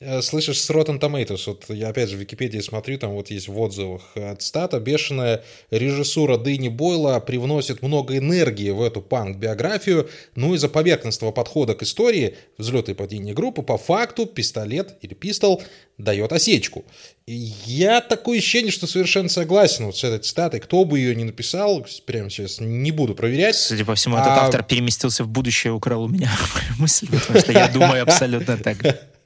Э, 0.00 0.22
Слышишь, 0.22 0.60
с 0.60 0.70
Rotten 0.70 1.00
Tomatoes, 1.00 1.42
вот 1.46 1.64
я 1.70 1.88
опять 1.88 2.08
же 2.08 2.16
в 2.16 2.20
Википедии 2.20 2.60
смотрю, 2.60 2.98
там 2.98 3.10
вот 3.12 3.30
есть 3.30 3.48
в 3.48 3.58
отзывах 3.60 4.02
от 4.14 4.42
стата, 4.42 4.78
бешеная 4.78 5.42
режиссура 5.72 6.36
Дэнни 6.36 6.68
Бойла 6.68 7.18
привносит 7.18 7.82
много 7.82 8.16
энергии 8.16 8.70
в 8.70 8.80
эту 8.80 9.00
панк-биографию, 9.00 10.08
ну 10.36 10.54
из-за 10.54 10.68
поверхностного 10.68 11.32
подхода 11.32 11.74
к 11.74 11.82
истории 11.82 12.36
взлета 12.58 12.92
и 12.92 12.94
падения 12.94 13.34
группы, 13.34 13.62
по 13.62 13.76
факту 13.76 14.26
пистолет 14.26 14.96
или 15.02 15.14
пистол 15.14 15.64
дает 15.96 16.32
осечку. 16.32 16.84
И 17.26 17.34
я 17.66 18.00
такое 18.00 18.38
ощущение, 18.38 18.70
что 18.70 18.86
совершенно 18.86 19.28
согласен 19.28 19.86
вот 19.86 19.96
с 19.96 20.04
этой 20.04 20.20
цитатой. 20.20 20.60
Кто 20.60 20.84
бы 20.84 21.00
ее 21.00 21.16
ни 21.16 21.24
написал, 21.24 21.84
прямо 22.06 22.30
сейчас 22.30 22.60
не 22.60 22.92
буду 22.92 23.16
проверять. 23.16 23.56
Судя 23.56 23.84
по 23.84 23.96
всему, 23.96 24.16
этот 24.16 24.28
А- 24.28 24.46
автор 24.46 24.62
переместился 24.62 25.24
в 25.24 25.28
будущее, 25.28 25.72
украл 25.72 26.04
у 26.04 26.08
меня 26.08 26.30
мысль, 26.78 27.08
потому 27.10 27.40
что 27.40 27.50
я 27.50 27.66
думаю 27.66 28.04
абсолютно 28.04 28.56
так. 28.56 28.76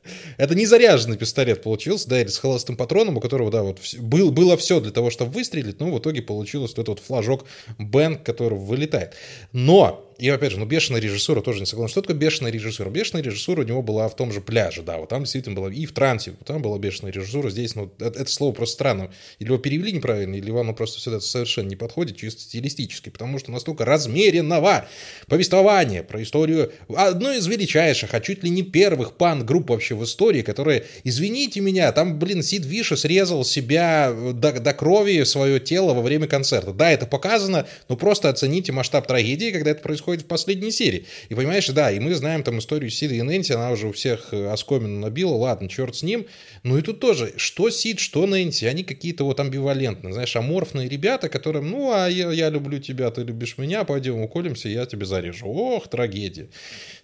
Это 0.42 0.56
не 0.56 0.66
заряженный 0.66 1.16
пистолет 1.16 1.62
получился, 1.62 2.08
да, 2.08 2.20
или 2.20 2.26
с 2.26 2.36
холостым 2.36 2.76
патроном, 2.76 3.16
у 3.16 3.20
которого, 3.20 3.48
да, 3.52 3.62
вот 3.62 3.78
был, 4.00 4.32
было 4.32 4.56
все 4.56 4.80
для 4.80 4.90
того, 4.90 5.08
чтобы 5.08 5.30
выстрелить, 5.30 5.78
но 5.78 5.94
в 5.94 6.00
итоге 6.00 6.20
получилось 6.20 6.72
вот 6.72 6.80
этот 6.80 6.88
вот 6.88 6.98
флажок 6.98 7.44
Бен, 7.78 8.18
который 8.18 8.58
вылетает. 8.58 9.14
Но, 9.52 10.12
и 10.18 10.28
опять 10.28 10.50
же, 10.50 10.58
ну, 10.58 10.66
бешеная 10.66 11.00
режиссура 11.00 11.42
тоже 11.42 11.60
не 11.60 11.66
согласен. 11.66 11.92
Что 11.92 12.02
такое 12.02 12.16
бешеная 12.16 12.50
режиссура? 12.50 12.90
Бешеная 12.90 13.22
режиссура 13.22 13.60
у 13.60 13.64
него 13.64 13.82
была 13.82 14.08
в 14.08 14.16
том 14.16 14.32
же 14.32 14.40
пляже, 14.40 14.82
да, 14.82 14.98
вот 14.98 15.10
там 15.10 15.20
действительно 15.22 15.54
была, 15.54 15.72
и 15.72 15.86
в 15.86 15.92
Трансе, 15.92 16.32
вот 16.32 16.44
там 16.44 16.60
была 16.60 16.76
бешеная 16.76 17.12
режиссура, 17.12 17.48
здесь, 17.48 17.76
ну, 17.76 17.92
это, 18.00 18.18
это 18.18 18.28
слово 18.28 18.52
просто 18.52 18.74
странно. 18.74 19.12
Или 19.38 19.46
его 19.46 19.58
перевели 19.58 19.92
неправильно, 19.92 20.34
или 20.34 20.50
оно 20.50 20.74
просто 20.74 20.98
сюда 20.98 21.20
совершенно 21.20 21.68
не 21.68 21.76
подходит, 21.76 22.16
чисто 22.16 22.40
стилистически, 22.40 23.10
потому 23.10 23.38
что 23.38 23.52
настолько 23.52 23.84
размеренного 23.84 24.88
повествования 25.28 26.02
про 26.02 26.20
историю 26.20 26.72
одной 26.88 27.38
из 27.38 27.46
величайших, 27.46 28.12
а 28.12 28.20
чуть 28.20 28.42
ли 28.42 28.50
не 28.50 28.62
первых 28.62 29.12
пан-групп 29.12 29.70
вообще 29.70 29.94
в 29.94 30.02
истории, 30.02 30.31
которые, 30.40 30.84
извините 31.04 31.60
меня, 31.60 31.92
там, 31.92 32.18
блин, 32.18 32.42
Сид 32.42 32.64
Виша 32.64 32.96
срезал 32.96 33.44
себя 33.44 34.12
до, 34.32 34.58
до 34.58 34.72
крови 34.72 35.24
свое 35.24 35.60
тело 35.60 35.92
во 35.92 36.00
время 36.00 36.26
концерта. 36.26 36.72
Да, 36.72 36.90
это 36.90 37.06
показано, 37.06 37.66
но 37.88 37.96
просто 37.96 38.30
оцените 38.30 38.72
масштаб 38.72 39.06
трагедии, 39.06 39.50
когда 39.50 39.72
это 39.72 39.82
происходит 39.82 40.22
в 40.22 40.26
последней 40.26 40.70
серии. 40.70 41.04
И 41.28 41.34
понимаешь, 41.34 41.68
да, 41.68 41.90
и 41.90 41.98
мы 41.98 42.14
знаем 42.14 42.42
там 42.42 42.58
историю 42.58 42.90
Сида 42.90 43.14
и 43.14 43.22
Нэнси, 43.22 43.52
она 43.52 43.70
уже 43.70 43.88
у 43.88 43.92
всех 43.92 44.28
э, 44.32 44.48
оскомину 44.50 45.00
набила, 45.00 45.34
ладно, 45.34 45.68
черт 45.68 45.96
с 45.96 46.02
ним. 46.02 46.26
Ну 46.62 46.78
и 46.78 46.82
тут 46.82 47.00
тоже, 47.00 47.34
что 47.36 47.68
Сид, 47.70 47.98
что 47.98 48.26
Нэнси, 48.26 48.64
они 48.66 48.84
какие-то 48.84 49.24
вот 49.24 49.40
амбивалентные, 49.40 50.12
знаешь, 50.12 50.34
аморфные 50.36 50.88
ребята, 50.88 51.28
которым, 51.28 51.70
ну, 51.70 51.92
а 51.92 52.08
я, 52.08 52.30
я 52.30 52.48
люблю 52.48 52.78
тебя, 52.78 53.10
ты 53.10 53.22
любишь 53.22 53.58
меня, 53.58 53.84
пойдем 53.84 54.20
уколемся, 54.20 54.68
я 54.68 54.86
тебя 54.86 55.06
зарежу. 55.06 55.46
Ох, 55.48 55.88
трагедия. 55.88 56.48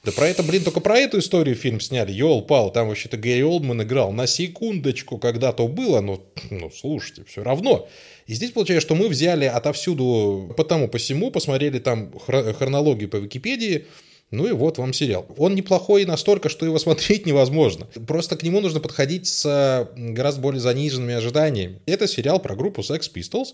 Да 0.09 0.13
про 0.13 0.27
это, 0.27 0.43
блин, 0.43 0.65
только 0.65 0.81
про 0.81 0.97
эту 0.97 1.19
историю 1.19 1.55
фильм 1.55 1.81
сняли. 1.81 2.13
Йол 2.13 2.41
пал, 2.41 2.73
там 2.73 2.89
вообще-то 2.89 3.19
Гэри 3.19 3.45
Олдман 3.45 3.83
играл 3.83 4.11
на 4.11 4.27
секундочку, 4.27 5.19
когда 5.19 5.53
то 5.53 5.69
было, 5.69 6.01
но, 6.01 6.25
ну, 6.49 6.71
слушайте, 6.71 7.25
все 7.29 7.43
равно. 7.43 7.87
И 8.27 8.33
здесь 8.33 8.53
получается, 8.53 8.87
что 8.87 8.95
мы 8.95 9.09
взяли 9.09 9.45
отовсюду 9.45 10.55
по 10.57 10.65
тому, 10.65 10.89
по 10.89 10.97
всему, 10.97 11.31
посмотрели 11.31 11.79
там 11.79 12.11
хро- 12.27 12.55
хронологию 12.55 13.11
по 13.11 13.17
Википедии, 13.17 13.85
ну 14.31 14.47
и 14.47 14.53
вот 14.53 14.79
вам 14.79 14.95
сериал. 14.95 15.27
Он 15.37 15.55
неплохой 15.55 16.07
настолько, 16.07 16.49
что 16.49 16.65
его 16.65 16.79
смотреть 16.79 17.27
невозможно. 17.27 17.87
Просто 18.07 18.39
к 18.39 18.43
нему 18.43 18.61
нужно 18.61 18.81
подходить 18.81 19.27
с 19.27 19.91
гораздо 19.95 20.41
более 20.41 20.61
заниженными 20.63 21.17
ожиданиями. 21.17 21.81
Это 21.85 22.09
сериал 22.09 22.41
про 22.41 22.57
группу 22.57 22.81
Sex 22.81 23.13
Pistols, 23.15 23.49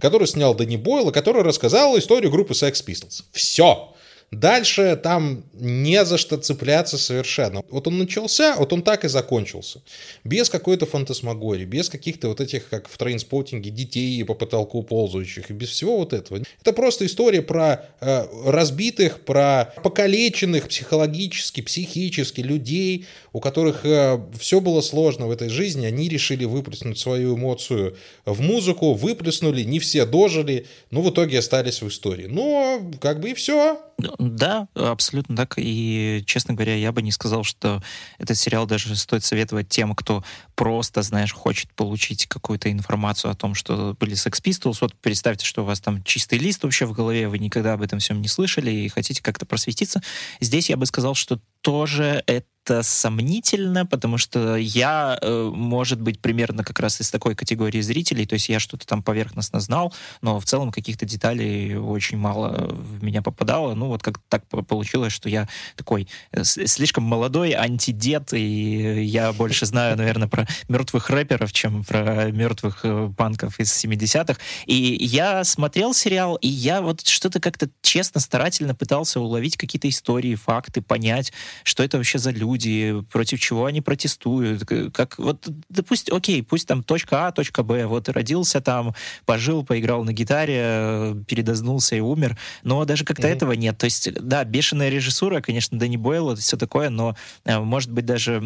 который 0.00 0.26
снял 0.26 0.56
Дэнни 0.56 0.76
Бойл, 0.76 1.12
который 1.12 1.44
рассказал 1.44 1.96
историю 1.96 2.32
группы 2.32 2.54
Sex 2.54 2.84
Pistols. 2.84 3.22
Все. 3.30 3.94
Дальше 4.30 4.98
там 5.02 5.42
не 5.54 6.04
за 6.04 6.16
что 6.16 6.36
цепляться 6.36 6.96
совершенно. 6.98 7.62
Вот 7.68 7.88
он 7.88 7.98
начался, 7.98 8.54
вот 8.56 8.72
он 8.72 8.82
так 8.82 9.04
и 9.04 9.08
закончился. 9.08 9.82
Без 10.22 10.48
какой-то 10.48 10.86
фантасмагории, 10.86 11.64
без 11.64 11.88
каких-то 11.88 12.28
вот 12.28 12.40
этих, 12.40 12.68
как 12.68 12.88
в 12.88 12.96
трейнспотинге, 12.96 13.70
детей 13.70 14.22
по 14.24 14.34
потолку 14.34 14.84
ползающих, 14.84 15.50
и 15.50 15.52
без 15.52 15.70
всего 15.70 15.96
вот 15.96 16.12
этого. 16.12 16.42
Это 16.60 16.72
просто 16.72 17.06
история 17.06 17.42
про 17.42 17.86
э, 18.00 18.26
разбитых, 18.46 19.24
про 19.24 19.74
покалеченных 19.82 20.68
психологически, 20.68 21.60
психически 21.60 22.40
людей, 22.40 23.06
у 23.32 23.40
которых 23.40 23.84
э, 23.84 24.20
все 24.38 24.60
было 24.60 24.80
сложно 24.80 25.26
в 25.26 25.32
этой 25.32 25.48
жизни, 25.48 25.86
они 25.86 26.08
решили 26.08 26.44
выплеснуть 26.44 27.00
свою 27.00 27.36
эмоцию 27.36 27.96
в 28.24 28.40
музыку, 28.40 28.94
выплеснули, 28.94 29.64
не 29.64 29.80
все 29.80 30.06
дожили, 30.06 30.66
но 30.92 31.02
в 31.02 31.10
итоге 31.10 31.40
остались 31.40 31.82
в 31.82 31.88
истории. 31.88 32.26
Но 32.26 32.80
как 33.00 33.18
бы 33.18 33.30
и 33.30 33.34
все. 33.34 33.80
Да, 34.18 34.68
абсолютно 34.74 35.36
так. 35.36 35.54
И, 35.56 36.22
честно 36.26 36.54
говоря, 36.54 36.74
я 36.74 36.92
бы 36.92 37.02
не 37.02 37.12
сказал, 37.12 37.44
что 37.44 37.82
этот 38.18 38.38
сериал 38.38 38.66
даже 38.66 38.94
стоит 38.96 39.24
советовать 39.24 39.68
тем, 39.68 39.94
кто 39.94 40.24
просто, 40.54 41.02
знаешь, 41.02 41.32
хочет 41.32 41.72
получить 41.74 42.26
какую-то 42.26 42.70
информацию 42.70 43.30
о 43.30 43.34
том, 43.34 43.54
что 43.54 43.96
были 43.98 44.14
Sex 44.14 44.42
Pistols. 44.42 44.78
Вот 44.80 44.94
представьте, 45.00 45.46
что 45.46 45.62
у 45.62 45.64
вас 45.64 45.80
там 45.80 46.02
чистый 46.04 46.38
лист 46.38 46.62
вообще 46.62 46.86
в 46.86 46.92
голове, 46.92 47.28
вы 47.28 47.38
никогда 47.38 47.74
об 47.74 47.82
этом 47.82 47.98
всем 47.98 48.20
не 48.20 48.28
слышали 48.28 48.70
и 48.70 48.88
хотите 48.88 49.22
как-то 49.22 49.46
просветиться. 49.46 50.02
Здесь 50.40 50.70
я 50.70 50.76
бы 50.76 50.86
сказал, 50.86 51.14
что 51.14 51.40
тоже 51.62 52.22
это 52.26 52.46
сомнительно, 52.82 53.86
потому 53.86 54.18
что 54.18 54.56
я, 54.56 55.18
э, 55.20 55.50
может 55.52 56.00
быть, 56.00 56.20
примерно 56.20 56.64
как 56.64 56.78
раз 56.80 57.00
из 57.00 57.10
такой 57.10 57.34
категории 57.34 57.80
зрителей, 57.80 58.26
то 58.26 58.34
есть 58.34 58.48
я 58.48 58.60
что-то 58.60 58.86
там 58.86 59.02
поверхностно 59.02 59.60
знал, 59.60 59.92
но 60.22 60.38
в 60.38 60.44
целом 60.44 60.70
каких-то 60.70 61.06
деталей 61.06 61.76
очень 61.76 62.18
мало 62.18 62.68
в 62.70 63.02
меня 63.02 63.22
попадало. 63.22 63.74
Ну, 63.74 63.88
вот 63.88 64.02
как 64.02 64.20
так 64.28 64.46
получилось, 64.46 65.12
что 65.12 65.28
я 65.28 65.48
такой 65.76 66.08
э, 66.32 66.44
слишком 66.44 67.04
молодой 67.04 67.52
антидед, 67.52 68.32
и 68.32 69.04
я 69.04 69.32
больше 69.32 69.66
знаю, 69.66 69.96
наверное, 69.96 70.28
про 70.28 70.46
мертвых 70.68 71.10
рэперов, 71.10 71.52
чем 71.52 71.84
про 71.84 72.30
мертвых 72.30 72.80
э, 72.84 73.12
панков 73.16 73.58
из 73.58 73.72
70-х. 73.84 74.38
И 74.66 74.98
я 75.00 75.44
смотрел 75.44 75.94
сериал, 75.94 76.36
и 76.36 76.48
я 76.48 76.82
вот 76.82 77.06
что-то 77.06 77.40
как-то 77.40 77.68
честно, 77.82 78.20
старательно 78.20 78.74
пытался 78.74 79.20
уловить 79.20 79.56
какие-то 79.56 79.88
истории, 79.88 80.34
факты, 80.34 80.82
понять, 80.82 81.32
что 81.64 81.82
это 81.82 81.96
вообще 81.96 82.18
за 82.18 82.30
люди, 82.30 82.49
против 83.10 83.40
чего 83.40 83.66
они 83.66 83.80
протестуют. 83.80 84.64
Как, 84.92 85.18
вот, 85.18 85.48
да 85.68 85.82
пусть, 85.82 86.10
окей, 86.10 86.42
пусть 86.42 86.66
там 86.66 86.82
точка 86.82 87.26
А, 87.28 87.32
точка 87.32 87.62
Б, 87.62 87.86
вот 87.86 88.08
родился 88.08 88.60
там, 88.60 88.94
пожил, 89.26 89.64
поиграл 89.64 90.04
на 90.04 90.12
гитаре, 90.12 91.16
передознулся 91.26 91.96
и 91.96 92.00
умер, 92.00 92.36
но 92.62 92.84
даже 92.84 93.04
как-то 93.04 93.26
Мгм. 93.26 93.36
этого 93.36 93.52
нет. 93.52 93.78
То 93.78 93.84
есть, 93.84 94.12
да, 94.14 94.44
бешеная 94.44 94.88
режиссура, 94.88 95.40
конечно, 95.40 95.78
Дэнни 95.78 95.96
Бойл, 95.96 96.30
это 96.30 96.40
все 96.40 96.56
такое, 96.56 96.90
но, 96.90 97.16
э, 97.44 97.58
может 97.58 97.90
быть, 97.90 98.06
даже 98.06 98.38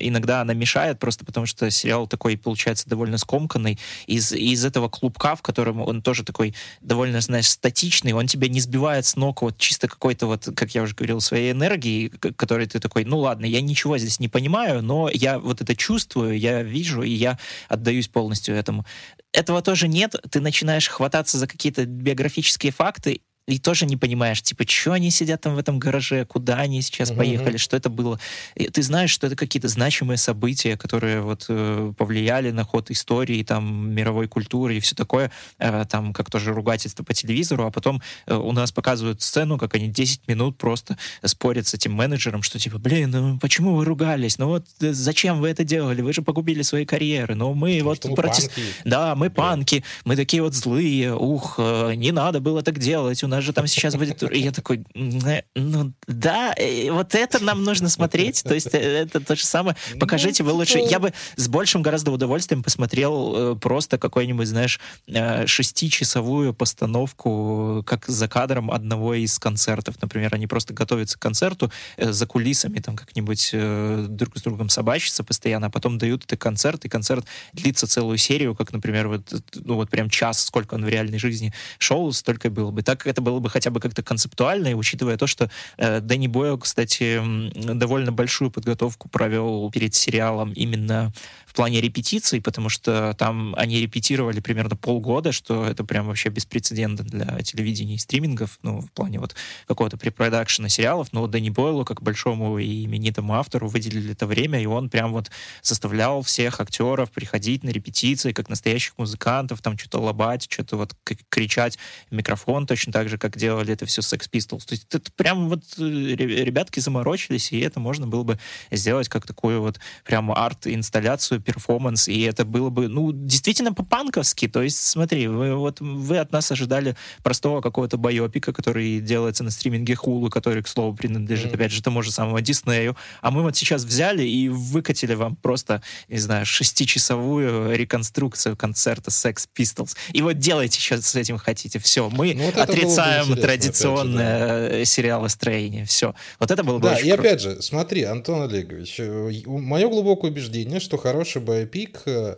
иногда 0.00 0.40
она 0.40 0.54
мешает, 0.54 0.98
просто 0.98 1.24
потому 1.24 1.46
что 1.46 1.70
сериал 1.70 2.06
такой, 2.06 2.36
получается, 2.36 2.88
довольно 2.88 3.18
скомканный. 3.18 3.78
Из, 4.06 4.32
из 4.32 4.64
этого 4.64 4.88
клубка, 4.88 5.34
в 5.36 5.42
котором 5.42 5.80
он 5.80 6.02
тоже 6.02 6.24
такой 6.24 6.54
довольно, 6.80 7.20
знаешь, 7.20 7.48
статичный, 7.48 8.12
он 8.12 8.26
тебя 8.26 8.48
не 8.48 8.60
сбивает 8.60 9.06
с 9.06 9.16
ног 9.16 9.42
вот 9.42 9.58
чисто 9.58 9.88
какой-то 9.88 10.26
вот, 10.26 10.48
как 10.54 10.74
я 10.74 10.82
уже 10.82 10.94
говорил, 10.94 11.20
своей 11.20 11.52
энергии, 11.52 12.08
которой 12.08 12.66
ты 12.66 12.80
такой, 12.80 13.04
ну 13.04 13.18
ладно, 13.18 13.41
я 13.46 13.60
ничего 13.60 13.98
здесь 13.98 14.20
не 14.20 14.28
понимаю, 14.28 14.82
но 14.82 15.08
я 15.12 15.38
вот 15.38 15.60
это 15.60 15.76
чувствую, 15.76 16.38
я 16.38 16.62
вижу, 16.62 17.02
и 17.02 17.10
я 17.10 17.38
отдаюсь 17.68 18.08
полностью 18.08 18.54
этому. 18.54 18.84
Этого 19.32 19.62
тоже 19.62 19.88
нет, 19.88 20.14
ты 20.30 20.40
начинаешь 20.40 20.88
хвататься 20.88 21.38
за 21.38 21.46
какие-то 21.46 21.86
биографические 21.86 22.72
факты, 22.72 23.22
и 23.48 23.58
тоже 23.58 23.86
не 23.86 23.96
понимаешь, 23.96 24.40
типа, 24.40 24.64
что 24.68 24.92
они 24.92 25.10
сидят 25.10 25.40
там 25.40 25.54
в 25.56 25.58
этом 25.58 25.78
гараже, 25.80 26.24
куда 26.24 26.56
они 26.58 26.80
сейчас 26.80 27.10
Мгм, 27.10 27.18
поехали, 27.18 27.56
что 27.56 27.76
это 27.76 27.90
было. 27.90 28.20
И 28.54 28.68
ты 28.68 28.82
знаешь, 28.82 29.10
что 29.10 29.26
это 29.26 29.34
какие-то 29.34 29.66
значимые 29.68 30.16
события, 30.16 30.76
которые 30.76 31.22
вот 31.22 31.46
э, 31.48 31.92
повлияли 31.98 32.50
на 32.52 32.62
ход 32.64 32.90
истории, 32.92 33.42
там, 33.42 33.90
мировой 33.90 34.28
культуры 34.28 34.76
и 34.76 34.80
все 34.80 34.94
такое, 34.94 35.32
э, 35.58 35.84
там, 35.90 36.12
как 36.12 36.30
тоже 36.30 36.52
ругательство 36.52 37.02
по 37.02 37.14
телевизору, 37.14 37.66
а 37.66 37.70
потом 37.72 38.00
э, 38.26 38.34
у 38.34 38.52
нас 38.52 38.70
показывают 38.70 39.22
сцену, 39.22 39.58
как 39.58 39.74
они 39.74 39.88
10 39.88 40.28
минут 40.28 40.56
просто 40.56 40.96
спорят 41.24 41.66
с 41.66 41.74
этим 41.74 41.92
менеджером, 41.94 42.42
что 42.44 42.60
типа, 42.60 42.78
блин, 42.78 43.10
ну 43.10 43.38
почему 43.40 43.74
вы 43.74 43.84
ругались? 43.84 44.38
Ну 44.38 44.46
вот 44.46 44.66
э, 44.80 44.92
зачем 44.92 45.40
вы 45.40 45.48
это 45.48 45.64
делали? 45.64 46.00
Вы 46.00 46.12
же 46.12 46.22
погубили 46.22 46.62
свои 46.62 46.84
карьеры. 46.84 47.34
Но 47.34 47.54
мы 47.54 47.72
Потому 47.78 47.88
вот 47.90 48.04
мы 48.04 48.14
против- 48.14 48.54
панки. 48.54 48.62
да, 48.84 49.14
мы 49.16 49.30
панки, 49.30 49.84
мы 50.04 50.14
такие 50.14 50.42
вот 50.44 50.54
злые, 50.54 51.14
ух, 51.16 51.56
э, 51.58 51.94
не 51.96 52.12
надо 52.12 52.38
было 52.40 52.62
так 52.62 52.78
делать, 52.78 53.24
у 53.24 53.31
нас 53.32 53.44
же 53.44 53.52
там 53.52 53.66
сейчас 53.66 53.96
будет... 53.96 54.22
И 54.22 54.38
я 54.38 54.52
такой, 54.52 54.84
ну 54.94 55.92
да, 56.06 56.54
вот 56.90 57.14
это 57.14 57.42
нам 57.42 57.64
нужно 57.64 57.88
смотреть, 57.88 58.42
то 58.44 58.54
есть 58.54 58.74
э, 58.74 58.78
это 58.78 59.20
то 59.20 59.34
же 59.34 59.44
самое. 59.44 59.76
Ну, 59.92 59.98
Покажите 59.98 60.44
вы 60.44 60.52
лучше. 60.52 60.78
Я 60.78 60.98
бы 60.98 61.12
с 61.36 61.48
большим 61.48 61.82
гораздо 61.82 62.12
удовольствием 62.12 62.62
посмотрел 62.62 63.54
э, 63.54 63.56
просто 63.56 63.98
какой-нибудь, 63.98 64.46
знаешь, 64.46 64.80
э, 65.06 65.46
шестичасовую 65.46 66.54
постановку, 66.54 67.82
как 67.86 68.06
за 68.06 68.28
кадром 68.28 68.70
одного 68.70 69.14
из 69.14 69.38
концертов. 69.38 69.96
Например, 70.00 70.34
они 70.34 70.46
просто 70.46 70.74
готовятся 70.74 71.18
к 71.18 71.22
концерту 71.22 71.72
за 71.96 72.26
кулисами, 72.26 72.78
там 72.80 72.96
как-нибудь 72.96 73.50
друг 73.52 74.38
с 74.38 74.42
другом 74.42 74.68
собачатся 74.68 75.24
постоянно, 75.24 75.66
а 75.66 75.70
потом 75.70 75.98
дают 75.98 76.24
это 76.24 76.36
концерт, 76.36 76.84
и 76.84 76.88
концерт 76.88 77.26
длится 77.52 77.86
целую 77.86 78.18
серию, 78.18 78.54
как, 78.54 78.72
например, 78.72 79.08
вот, 79.08 79.32
ну 79.54 79.74
вот 79.74 79.90
прям 79.90 80.10
час, 80.10 80.44
сколько 80.44 80.74
он 80.74 80.84
в 80.84 80.88
реальной 80.88 81.18
жизни 81.18 81.52
шел, 81.78 82.12
столько 82.12 82.50
было 82.50 82.70
бы. 82.70 82.82
Так 82.82 83.06
это 83.06 83.21
было 83.22 83.38
бы 83.38 83.48
хотя 83.48 83.70
бы 83.70 83.80
как-то 83.80 84.02
концептуально, 84.02 84.68
и 84.68 84.74
учитывая 84.74 85.16
то, 85.16 85.26
что 85.26 85.50
э, 85.78 86.00
Дэнни 86.00 86.26
Бойл, 86.26 86.58
кстати, 86.58 87.20
довольно 87.54 88.12
большую 88.12 88.50
подготовку 88.50 89.08
провел 89.08 89.70
перед 89.70 89.94
сериалом 89.94 90.52
именно 90.52 91.12
в 91.52 91.54
плане 91.54 91.82
репетиций, 91.82 92.40
потому 92.40 92.70
что 92.70 93.14
там 93.18 93.54
они 93.58 93.78
репетировали 93.78 94.40
примерно 94.40 94.74
полгода, 94.74 95.32
что 95.32 95.66
это 95.66 95.84
прям 95.84 96.06
вообще 96.06 96.30
беспрецедентно 96.30 97.04
для 97.04 97.42
телевидения 97.42 97.96
и 97.96 97.98
стримингов, 97.98 98.58
ну, 98.62 98.80
в 98.80 98.90
плане 98.92 99.20
вот 99.20 99.34
какого-то 99.68 99.98
препродакшена 99.98 100.70
сериалов, 100.70 101.12
но 101.12 101.26
Дэнни 101.26 101.50
Бойлу, 101.50 101.84
как 101.84 102.02
большому 102.02 102.58
и 102.58 102.86
именитому 102.86 103.34
автору, 103.34 103.68
выделили 103.68 104.12
это 104.12 104.26
время, 104.26 104.62
и 104.62 104.64
он 104.64 104.88
прям 104.88 105.12
вот 105.12 105.30
заставлял 105.60 106.22
всех 106.22 106.58
актеров 106.58 107.10
приходить 107.10 107.64
на 107.64 107.68
репетиции, 107.68 108.32
как 108.32 108.48
настоящих 108.48 108.96
музыкантов, 108.96 109.60
там 109.60 109.76
что-то 109.76 109.98
лобать, 109.98 110.50
что-то 110.50 110.78
вот 110.78 110.96
кричать 111.28 111.76
микрофон, 112.10 112.66
точно 112.66 112.94
так 112.94 113.10
же, 113.10 113.18
как 113.18 113.36
делали 113.36 113.74
это 113.74 113.84
все 113.84 114.00
Sex 114.00 114.26
Pistols. 114.30 114.64
То 114.64 114.72
есть 114.72 114.86
это 114.88 115.12
прям 115.12 115.50
вот 115.50 115.64
э, 115.76 115.82
ребятки 115.82 116.80
заморочились, 116.80 117.52
и 117.52 117.60
это 117.60 117.78
можно 117.78 118.06
было 118.06 118.22
бы 118.22 118.38
сделать 118.70 119.10
как 119.10 119.26
такую 119.26 119.60
вот 119.60 119.78
прям 120.06 120.32
арт-инсталляцию 120.32 121.41
перформанс, 121.42 122.08
и 122.08 122.22
это 122.22 122.44
было 122.44 122.70
бы, 122.70 122.88
ну, 122.88 123.12
действительно 123.12 123.72
по-панковски. 123.72 124.48
То 124.48 124.62
есть, 124.62 124.78
смотри, 124.78 125.28
вы, 125.28 125.54
вот 125.54 125.80
вы 125.80 126.18
от 126.18 126.32
нас 126.32 126.50
ожидали 126.50 126.96
простого 127.22 127.60
какого-то 127.60 127.96
байопика, 127.96 128.52
который 128.52 129.00
делается 129.00 129.44
на 129.44 129.50
стриминге 129.50 129.94
Hulu, 129.94 130.30
который, 130.30 130.62
к 130.62 130.68
слову, 130.68 130.94
принадлежит, 130.94 131.52
mm-hmm. 131.52 131.54
опять 131.54 131.72
же, 131.72 131.82
тому 131.82 132.02
же 132.02 132.10
самому 132.10 132.40
Диснею. 132.40 132.96
А 133.20 133.30
мы 133.30 133.42
вот 133.42 133.56
сейчас 133.56 133.84
взяли 133.84 134.24
и 134.24 134.48
выкатили 134.48 135.14
вам 135.14 135.36
просто, 135.36 135.82
не 136.08 136.18
знаю, 136.18 136.46
шестичасовую 136.46 137.76
реконструкцию 137.76 138.56
концерта 138.56 139.10
Sex 139.10 139.46
Pistols. 139.56 139.96
И 140.12 140.22
вот 140.22 140.38
делайте 140.38 140.78
сейчас 140.78 141.06
с 141.06 141.14
этим 141.14 141.38
хотите. 141.38 141.78
Все, 141.78 142.08
мы 142.10 142.34
ну, 142.34 142.46
вот 142.46 142.56
отрицаем 142.56 143.34
традиционное 143.36 144.70
же, 144.70 144.78
да. 144.78 144.84
сериалостроение. 144.84 145.84
Все. 145.86 146.14
Вот 146.38 146.50
это 146.50 146.62
было 146.62 146.78
бы 146.78 146.88
Да, 146.88 146.98
и 146.98 147.08
круто. 147.08 147.14
опять 147.14 147.40
же, 147.40 147.62
смотри, 147.62 148.02
Антон 148.02 148.42
Олегович, 148.42 148.96
э, 148.98 149.30
мое 149.46 149.88
глубокое 149.88 150.30
убеждение, 150.30 150.80
что 150.80 150.96
хороший 150.98 151.31
хороший 151.32 151.40
боепик 151.40 152.02
э, 152.06 152.36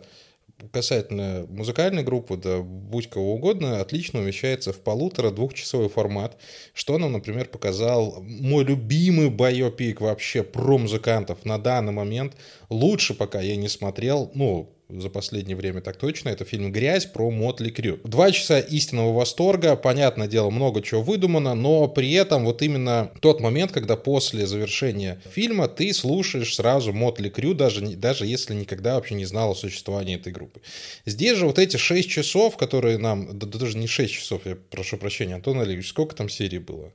касательно 0.71 1.45
музыкальной 1.49 2.03
группы, 2.03 2.37
да 2.37 2.61
будь 2.61 3.09
кого 3.09 3.33
угодно, 3.33 3.81
отлично 3.81 4.19
умещается 4.19 4.71
в 4.71 4.79
полутора-двухчасовой 4.79 5.89
формат, 5.89 6.37
что 6.73 6.97
нам, 6.97 7.11
например, 7.11 7.47
показал 7.47 8.21
мой 8.21 8.63
любимый 8.63 9.29
байопик 9.29 10.01
вообще 10.01 10.43
про 10.43 10.77
музыкантов 10.77 11.45
на 11.45 11.57
данный 11.57 11.91
момент. 11.91 12.35
Лучше 12.69 13.13
пока 13.13 13.41
я 13.41 13.55
не 13.55 13.67
смотрел, 13.67 14.31
ну, 14.33 14.74
за 14.89 15.09
последнее 15.09 15.55
время 15.55 15.81
так 15.81 15.97
точно. 15.97 16.29
Это 16.29 16.45
фильм 16.45 16.71
«Грязь» 16.71 17.05
про 17.05 17.29
Мотли 17.31 17.69
Крю. 17.69 17.99
Два 18.03 18.31
часа 18.31 18.59
истинного 18.59 19.13
восторга. 19.13 19.75
Понятное 19.75 20.27
дело, 20.27 20.49
много 20.49 20.81
чего 20.81 21.01
выдумано, 21.01 21.55
но 21.55 21.87
при 21.87 22.11
этом 22.13 22.45
вот 22.45 22.61
именно 22.61 23.11
тот 23.19 23.39
момент, 23.41 23.71
когда 23.71 23.95
после 23.95 24.45
завершения 24.45 25.21
фильма 25.29 25.67
ты 25.67 25.93
слушаешь 25.93 26.55
сразу 26.55 26.93
Мотли 26.93 27.29
Крю, 27.29 27.53
даже, 27.53 27.81
даже 27.81 28.25
если 28.25 28.53
никогда 28.53 28.95
вообще 28.95 29.15
не 29.15 29.25
знал 29.25 29.51
о 29.51 29.55
существовании 29.55 30.15
этой 30.15 30.31
группы. 30.31 30.61
Здесь 31.05 31.37
же 31.37 31.47
вот 31.47 31.59
эти 31.59 31.77
шесть 31.77 32.09
часов, 32.09 32.57
которые 32.57 32.97
нам... 32.97 33.37
Да, 33.37 33.47
даже 33.47 33.77
не 33.77 33.87
шесть 33.87 34.13
часов, 34.13 34.41
я 34.45 34.55
прошу 34.55 34.97
прощения, 34.97 35.35
Антон 35.35 35.59
Олегович, 35.59 35.89
сколько 35.89 36.15
там 36.15 36.29
серий 36.29 36.59
было? 36.59 36.91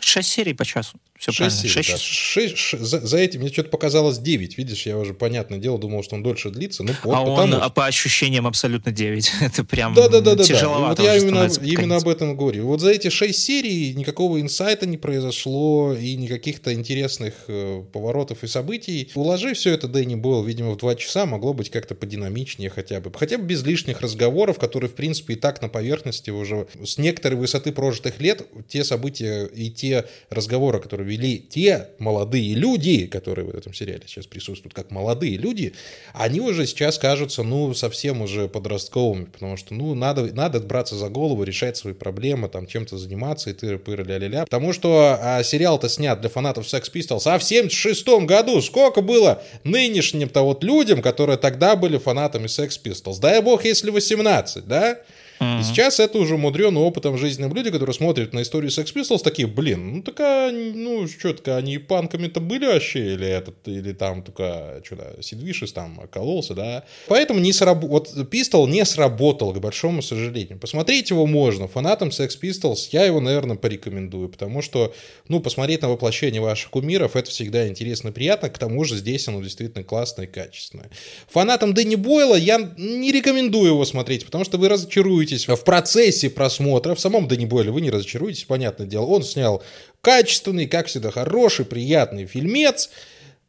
Шесть 0.00 0.30
серий 0.30 0.54
по 0.54 0.64
часу. 0.64 0.98
Все 1.22 1.30
6 1.30 1.38
правильно. 1.38 1.60
Серий, 1.60 1.84
6 1.84 1.90
да. 1.90 1.98
6, 1.98 2.56
6, 2.56 2.84
за, 2.84 3.06
за 3.06 3.18
этим 3.18 3.40
мне 3.42 3.52
что-то 3.52 3.68
показалось 3.68 4.18
9. 4.18 4.58
Видишь, 4.58 4.86
я 4.86 4.98
уже, 4.98 5.14
понятное 5.14 5.60
дело, 5.60 5.78
думал, 5.78 6.02
что 6.02 6.16
он 6.16 6.24
дольше 6.24 6.50
длится. 6.50 6.82
Ну, 6.82 6.94
вот, 7.04 7.14
а 7.14 7.20
потому... 7.20 7.36
он 7.36 7.54
а 7.54 7.70
по 7.70 7.86
ощущениям 7.86 8.44
абсолютно 8.44 8.90
9. 8.90 9.30
Это 9.40 9.62
прям 9.62 9.94
да, 9.94 10.08
да, 10.08 10.20
да, 10.20 10.34
да, 10.34 10.42
тяжеловато. 10.42 11.00
Да. 11.00 11.02
Вот 11.04 11.12
я 11.12 11.16
именно, 11.16 11.48
именно 11.62 11.96
об 11.98 12.08
этом 12.08 12.36
говорю. 12.36 12.66
Вот 12.66 12.80
за 12.80 12.90
эти 12.90 13.08
6 13.08 13.38
серий 13.38 13.94
никакого 13.94 14.40
инсайта 14.40 14.84
не 14.84 14.96
произошло 14.96 15.94
и 15.94 16.16
никаких-то 16.16 16.74
интересных 16.74 17.34
э, 17.46 17.84
поворотов 17.92 18.42
и 18.42 18.48
событий. 18.48 19.08
Уложи 19.14 19.54
все 19.54 19.74
это 19.74 19.86
Дэнни 19.86 20.16
Бойл, 20.16 20.42
видимо, 20.42 20.72
в 20.72 20.76
2 20.78 20.96
часа 20.96 21.24
могло 21.24 21.52
быть 21.52 21.70
как-то 21.70 21.94
подинамичнее 21.94 22.68
хотя 22.68 23.00
бы. 23.00 23.12
Хотя 23.16 23.38
бы 23.38 23.44
без 23.44 23.62
лишних 23.62 24.00
разговоров, 24.00 24.58
которые, 24.58 24.90
в 24.90 24.94
принципе, 24.94 25.34
и 25.34 25.36
так 25.36 25.62
на 25.62 25.68
поверхности 25.68 26.30
уже 26.30 26.66
с 26.84 26.98
некоторой 26.98 27.38
высоты 27.38 27.70
прожитых 27.70 28.20
лет 28.20 28.44
те 28.66 28.82
события 28.82 29.46
и 29.46 29.70
те 29.70 30.06
разговоры, 30.28 30.80
которые 30.80 31.11
вели 31.12 31.38
те 31.38 31.88
молодые 31.98 32.54
люди, 32.54 33.06
которые 33.06 33.46
в 33.46 33.54
этом 33.54 33.74
сериале 33.74 34.02
сейчас 34.06 34.26
присутствуют, 34.26 34.74
как 34.74 34.90
молодые 34.90 35.36
люди, 35.36 35.74
они 36.14 36.40
уже 36.40 36.66
сейчас 36.66 36.98
кажутся, 36.98 37.42
ну, 37.42 37.74
совсем 37.74 38.22
уже 38.22 38.48
подростковыми, 38.48 39.26
потому 39.26 39.56
что, 39.56 39.74
ну, 39.74 39.94
надо, 39.94 40.32
надо 40.34 40.60
браться 40.60 40.96
за 40.96 41.08
голову, 41.08 41.44
решать 41.44 41.76
свои 41.76 41.92
проблемы, 41.92 42.48
там, 42.48 42.66
чем-то 42.66 42.96
заниматься, 42.96 43.50
и 43.50 43.52
тыры-пыры 43.52 44.04
ля-ля-ля. 44.04 44.44
Потому 44.44 44.72
что 44.72 45.18
а, 45.20 45.42
сериал-то 45.42 45.88
снят 45.88 46.20
для 46.20 46.30
фанатов 46.30 46.66
Sex 46.66 46.90
Pistols, 46.92 47.22
а 47.26 47.38
в 47.38 47.44
76 47.44 48.06
году 48.24 48.60
сколько 48.62 49.02
было 49.02 49.42
нынешним-то 49.64 50.42
вот 50.42 50.64
людям, 50.64 51.02
которые 51.02 51.36
тогда 51.36 51.76
были 51.76 51.98
фанатами 51.98 52.46
Sex 52.46 52.70
Pistols? 52.82 53.20
Дай 53.20 53.42
бог, 53.42 53.64
если 53.64 53.90
18, 53.90 54.66
да? 54.66 54.98
Uh-huh. 55.42 55.60
И 55.60 55.64
сейчас 55.64 55.98
это 55.98 56.18
уже 56.18 56.36
мудреный 56.36 56.80
опытом 56.80 57.18
жизненным 57.18 57.54
люди, 57.54 57.70
которые 57.70 57.94
смотрят 57.94 58.32
на 58.32 58.42
историю 58.42 58.70
Sex 58.70 58.94
Pistols, 58.94 59.22
такие, 59.22 59.48
блин, 59.48 59.96
ну 59.96 60.02
такая, 60.02 60.52
ну 60.52 61.08
что 61.08 61.32
то 61.32 61.56
они 61.56 61.78
панками-то 61.78 62.40
были 62.40 62.66
вообще, 62.66 63.14
или 63.14 63.26
этот, 63.26 63.56
или 63.66 63.92
там 63.92 64.22
только, 64.22 64.80
что-то, 64.84 65.16
Сидвишес 65.20 65.72
там 65.72 66.00
кололся, 66.10 66.54
да. 66.54 66.84
Поэтому 67.08 67.40
не 67.40 67.52
сраб... 67.52 67.82
вот 67.82 68.14
Pistol 68.30 68.68
не 68.68 68.84
сработал, 68.84 69.52
к 69.52 69.58
большому 69.58 70.02
сожалению. 70.02 70.58
Посмотреть 70.58 71.10
его 71.10 71.26
можно, 71.26 71.66
фанатам 71.66 72.10
Sex 72.10 72.38
Pistols 72.40 72.88
я 72.92 73.04
его, 73.04 73.20
наверное, 73.20 73.56
порекомендую, 73.56 74.28
потому 74.28 74.62
что, 74.62 74.94
ну, 75.28 75.40
посмотреть 75.40 75.82
на 75.82 75.88
воплощение 75.88 76.40
ваших 76.40 76.70
кумиров, 76.70 77.16
это 77.16 77.30
всегда 77.30 77.66
интересно 77.66 78.08
и 78.08 78.12
приятно, 78.12 78.50
к 78.50 78.58
тому 78.58 78.84
же 78.84 78.96
здесь 78.96 79.26
оно 79.28 79.42
действительно 79.42 79.82
классное 79.82 80.26
и 80.26 80.28
качественное. 80.28 80.90
Фанатам 81.28 81.74
Дэнни 81.74 81.96
Бойла 81.96 82.36
я 82.36 82.74
не 82.76 83.10
рекомендую 83.12 83.72
его 83.72 83.84
смотреть, 83.84 84.24
потому 84.24 84.44
что 84.44 84.58
вы 84.58 84.68
разочаруетесь 84.68 85.31
разочаруетесь 85.32 85.46
в 85.60 85.64
процессе 85.64 86.30
просмотра, 86.30 86.94
в 86.94 87.00
самом 87.00 87.28
Дани 87.28 87.46
Бойле 87.46 87.70
вы 87.70 87.80
не 87.80 87.90
разочаруетесь, 87.90 88.44
понятное 88.44 88.86
дело. 88.86 89.06
Он 89.06 89.22
снял 89.22 89.62
качественный, 90.00 90.66
как 90.66 90.86
всегда, 90.86 91.10
хороший, 91.10 91.64
приятный 91.64 92.26
фильмец, 92.26 92.90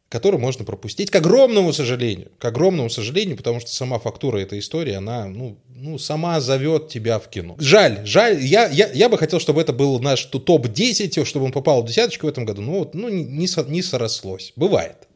который 0.08 0.38
можно 0.38 0.64
пропустить, 0.64 1.10
к 1.10 1.16
огромному 1.16 1.72
сожалению. 1.72 2.30
К 2.38 2.46
огромному 2.46 2.90
сожалению, 2.90 3.36
потому 3.36 3.60
что 3.60 3.70
сама 3.70 3.98
фактура 3.98 4.38
этой 4.38 4.58
истории, 4.60 4.94
она, 4.94 5.26
ну, 5.26 5.56
ну 5.68 5.98
сама 5.98 6.40
зовет 6.40 6.88
тебя 6.88 7.18
в 7.18 7.28
кино. 7.28 7.56
Жаль, 7.58 8.00
жаль. 8.04 8.40
Я, 8.40 8.68
я, 8.68 8.90
я 8.92 9.08
бы 9.08 9.18
хотел, 9.18 9.40
чтобы 9.40 9.60
это 9.60 9.72
был 9.72 9.98
наш 10.00 10.24
топ-10, 10.24 11.24
чтобы 11.24 11.46
он 11.46 11.52
попал 11.52 11.82
в 11.82 11.86
десяточку 11.86 12.26
в 12.26 12.30
этом 12.30 12.44
году. 12.44 12.62
Но 12.62 12.78
вот, 12.78 12.94
ну, 12.94 13.08
не, 13.08 13.48
не 13.68 13.82
срослось. 13.82 14.52
Бывает. 14.56 15.08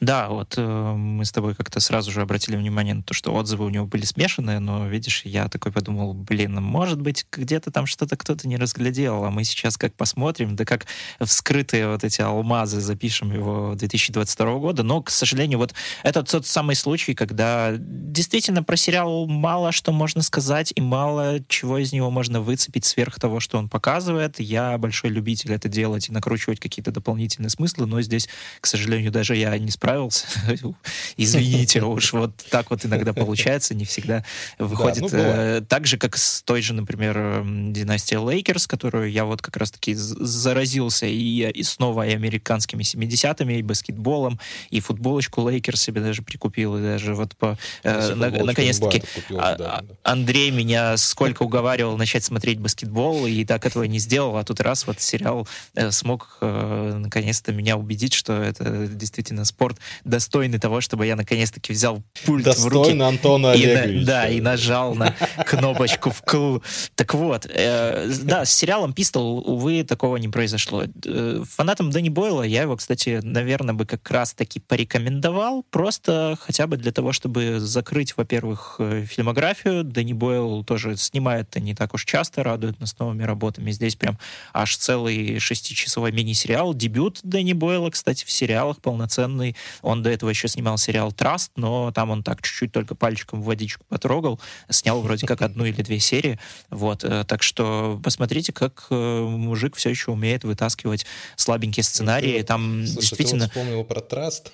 Да, 0.00 0.28
вот 0.28 0.54
э, 0.56 0.62
мы 0.62 1.24
с 1.24 1.32
тобой 1.32 1.56
как-то 1.56 1.80
сразу 1.80 2.12
же 2.12 2.20
обратили 2.20 2.54
внимание 2.54 2.94
на 2.94 3.02
то, 3.02 3.14
что 3.14 3.34
отзывы 3.34 3.66
у 3.66 3.68
него 3.68 3.84
были 3.84 4.04
смешанные, 4.04 4.60
но, 4.60 4.86
видишь, 4.86 5.22
я 5.24 5.48
такой 5.48 5.72
подумал, 5.72 6.14
блин, 6.14 6.54
может 6.62 7.00
быть, 7.00 7.26
где-то 7.32 7.72
там 7.72 7.86
что-то 7.86 8.16
кто-то 8.16 8.46
не 8.46 8.56
разглядел, 8.56 9.24
а 9.24 9.30
мы 9.32 9.42
сейчас 9.42 9.76
как 9.76 9.94
посмотрим, 9.94 10.54
да 10.54 10.64
как 10.64 10.86
вскрытые 11.20 11.88
вот 11.88 12.04
эти 12.04 12.20
алмазы 12.20 12.80
запишем 12.80 13.32
его 13.32 13.74
2022 13.74 14.58
года, 14.58 14.84
но, 14.84 15.02
к 15.02 15.10
сожалению, 15.10 15.58
вот 15.58 15.74
это 16.04 16.22
тот 16.22 16.46
самый 16.46 16.76
случай, 16.76 17.14
когда 17.14 17.72
действительно 17.76 18.62
про 18.62 18.76
сериал 18.76 19.26
мало 19.26 19.72
что 19.72 19.90
можно 19.90 20.22
сказать 20.22 20.72
и 20.76 20.80
мало 20.80 21.40
чего 21.48 21.76
из 21.76 21.92
него 21.92 22.10
можно 22.10 22.40
выцепить 22.40 22.84
сверх 22.84 23.18
того, 23.18 23.40
что 23.40 23.58
он 23.58 23.68
показывает. 23.68 24.38
Я 24.38 24.78
большой 24.78 25.10
любитель 25.10 25.52
это 25.52 25.68
делать 25.68 26.08
и 26.08 26.12
накручивать 26.12 26.60
какие-то 26.60 26.92
дополнительные 26.92 27.50
смыслы, 27.50 27.86
но 27.86 28.00
здесь, 28.00 28.28
к 28.60 28.66
сожалению, 28.66 29.10
даже 29.10 29.34
я 29.34 29.58
не 29.58 29.72
справляюсь 29.72 29.87
справился. 29.88 30.26
Извините, 31.16 31.82
уж 31.82 32.12
вот 32.12 32.36
так 32.50 32.70
вот 32.70 32.84
иногда 32.84 33.12
получается, 33.12 33.74
не 33.74 33.84
всегда 33.84 34.24
выходит. 34.58 35.10
Да, 35.10 35.58
ну, 35.60 35.66
так 35.66 35.86
же, 35.86 35.96
как 35.96 36.16
с 36.16 36.42
той 36.42 36.62
же, 36.62 36.74
например, 36.74 37.42
династией 37.72 38.20
Лейкерс, 38.20 38.66
которую 38.66 39.10
я 39.10 39.24
вот 39.24 39.42
как 39.42 39.56
раз-таки 39.56 39.94
заразился 39.94 41.06
и, 41.06 41.50
и 41.50 41.62
снова 41.62 42.06
и 42.06 42.14
американскими 42.14 42.82
70-ми, 42.82 43.58
и 43.58 43.62
баскетболом, 43.62 44.38
и 44.70 44.80
футболочку 44.80 45.48
Лейкерс 45.48 45.80
себе 45.80 46.00
даже 46.00 46.22
прикупил, 46.22 46.76
и 46.76 46.82
даже 46.82 47.14
вот 47.14 47.36
по... 47.36 47.58
Э, 47.82 48.14
на, 48.14 48.30
наконец-таки 48.30 49.02
а, 49.30 49.56
да, 49.56 49.76
а, 49.76 49.82
да. 49.82 49.84
Андрей 50.02 50.50
меня 50.50 50.96
сколько 50.96 51.42
уговаривал 51.42 51.96
начать 51.96 52.24
смотреть 52.24 52.60
баскетбол, 52.60 53.26
и 53.26 53.44
так 53.44 53.64
этого 53.64 53.84
не 53.84 53.98
сделал, 53.98 54.36
а 54.36 54.44
тут 54.44 54.60
раз 54.60 54.86
вот 54.86 55.00
сериал 55.00 55.48
э, 55.74 55.90
смог 55.90 56.38
э, 56.40 56.98
наконец-то 56.98 57.52
меня 57.52 57.76
убедить, 57.76 58.12
что 58.12 58.34
это 58.42 58.86
действительно 58.86 59.44
спорт 59.44 59.77
достойный 60.04 60.58
того, 60.58 60.80
чтобы 60.80 61.06
я 61.06 61.16
наконец-таки 61.16 61.72
взял 61.72 62.02
пульт 62.24 62.44
Достойно 62.44 62.68
в 62.68 62.72
руки. 62.72 63.00
Антона 63.00 63.52
и, 63.52 64.04
Да, 64.04 64.28
и 64.28 64.40
нажал 64.40 64.94
на 64.94 65.14
кнопочку 65.46 66.10
вкл. 66.10 66.58
Так 66.94 67.14
вот, 67.14 67.46
э, 67.48 68.10
да, 68.22 68.44
с 68.44 68.52
сериалом 68.52 68.92
«Пистол», 68.92 69.38
увы, 69.38 69.84
такого 69.84 70.16
не 70.16 70.28
произошло. 70.28 70.84
Э, 71.04 71.42
фанатам 71.48 71.90
Дэнни 71.90 72.08
Бойла 72.08 72.42
я 72.42 72.62
его, 72.62 72.76
кстати, 72.76 73.20
наверное, 73.22 73.74
бы 73.74 73.86
как 73.86 74.08
раз-таки 74.10 74.60
порекомендовал, 74.60 75.64
просто 75.70 76.38
хотя 76.40 76.66
бы 76.66 76.76
для 76.76 76.92
того, 76.92 77.12
чтобы 77.12 77.60
закрыть, 77.60 78.16
во-первых, 78.16 78.76
э, 78.78 79.04
фильмографию. 79.06 79.84
Дэнни 79.84 80.12
Бойл 80.12 80.64
тоже 80.64 80.96
снимает 80.96 81.54
не 81.56 81.74
так 81.74 81.94
уж 81.94 82.04
часто, 82.04 82.42
радует 82.42 82.80
нас 82.80 82.98
новыми 82.98 83.22
работами. 83.22 83.70
Здесь 83.70 83.96
прям 83.96 84.18
аж 84.52 84.76
целый 84.76 85.38
шестичасовой 85.38 86.12
мини-сериал. 86.12 86.74
Дебют 86.74 87.20
Дэнни 87.22 87.52
Бойла, 87.52 87.90
кстати, 87.90 88.24
в 88.24 88.30
сериалах 88.30 88.78
полноценный. 88.80 89.56
Он 89.82 90.02
до 90.02 90.10
этого 90.10 90.30
еще 90.30 90.48
снимал 90.48 90.78
сериал 90.78 91.12
«Траст», 91.12 91.52
но 91.56 91.92
там 91.92 92.10
он 92.10 92.22
так 92.22 92.42
чуть-чуть 92.42 92.72
только 92.72 92.94
пальчиком 92.94 93.42
в 93.42 93.44
водичку 93.44 93.84
потрогал. 93.88 94.40
Снял 94.70 95.00
вроде 95.00 95.26
как 95.26 95.42
одну 95.42 95.64
или 95.64 95.82
две 95.82 95.98
серии. 95.98 96.38
Вот, 96.70 97.04
э, 97.04 97.24
так 97.24 97.42
что 97.42 98.00
посмотрите, 98.02 98.52
как 98.52 98.86
э, 98.90 99.20
мужик 99.22 99.76
все 99.76 99.90
еще 99.90 100.10
умеет 100.10 100.44
вытаскивать 100.44 101.06
слабенькие 101.36 101.84
сценарии. 101.84 102.42
Там 102.42 102.86
Слушай, 102.86 103.00
действительно... 103.00 103.48
Ты 103.48 103.54
вот 103.54 103.62
вспомнил 103.64 103.84
про 103.84 104.00
«Траст». 104.00 104.52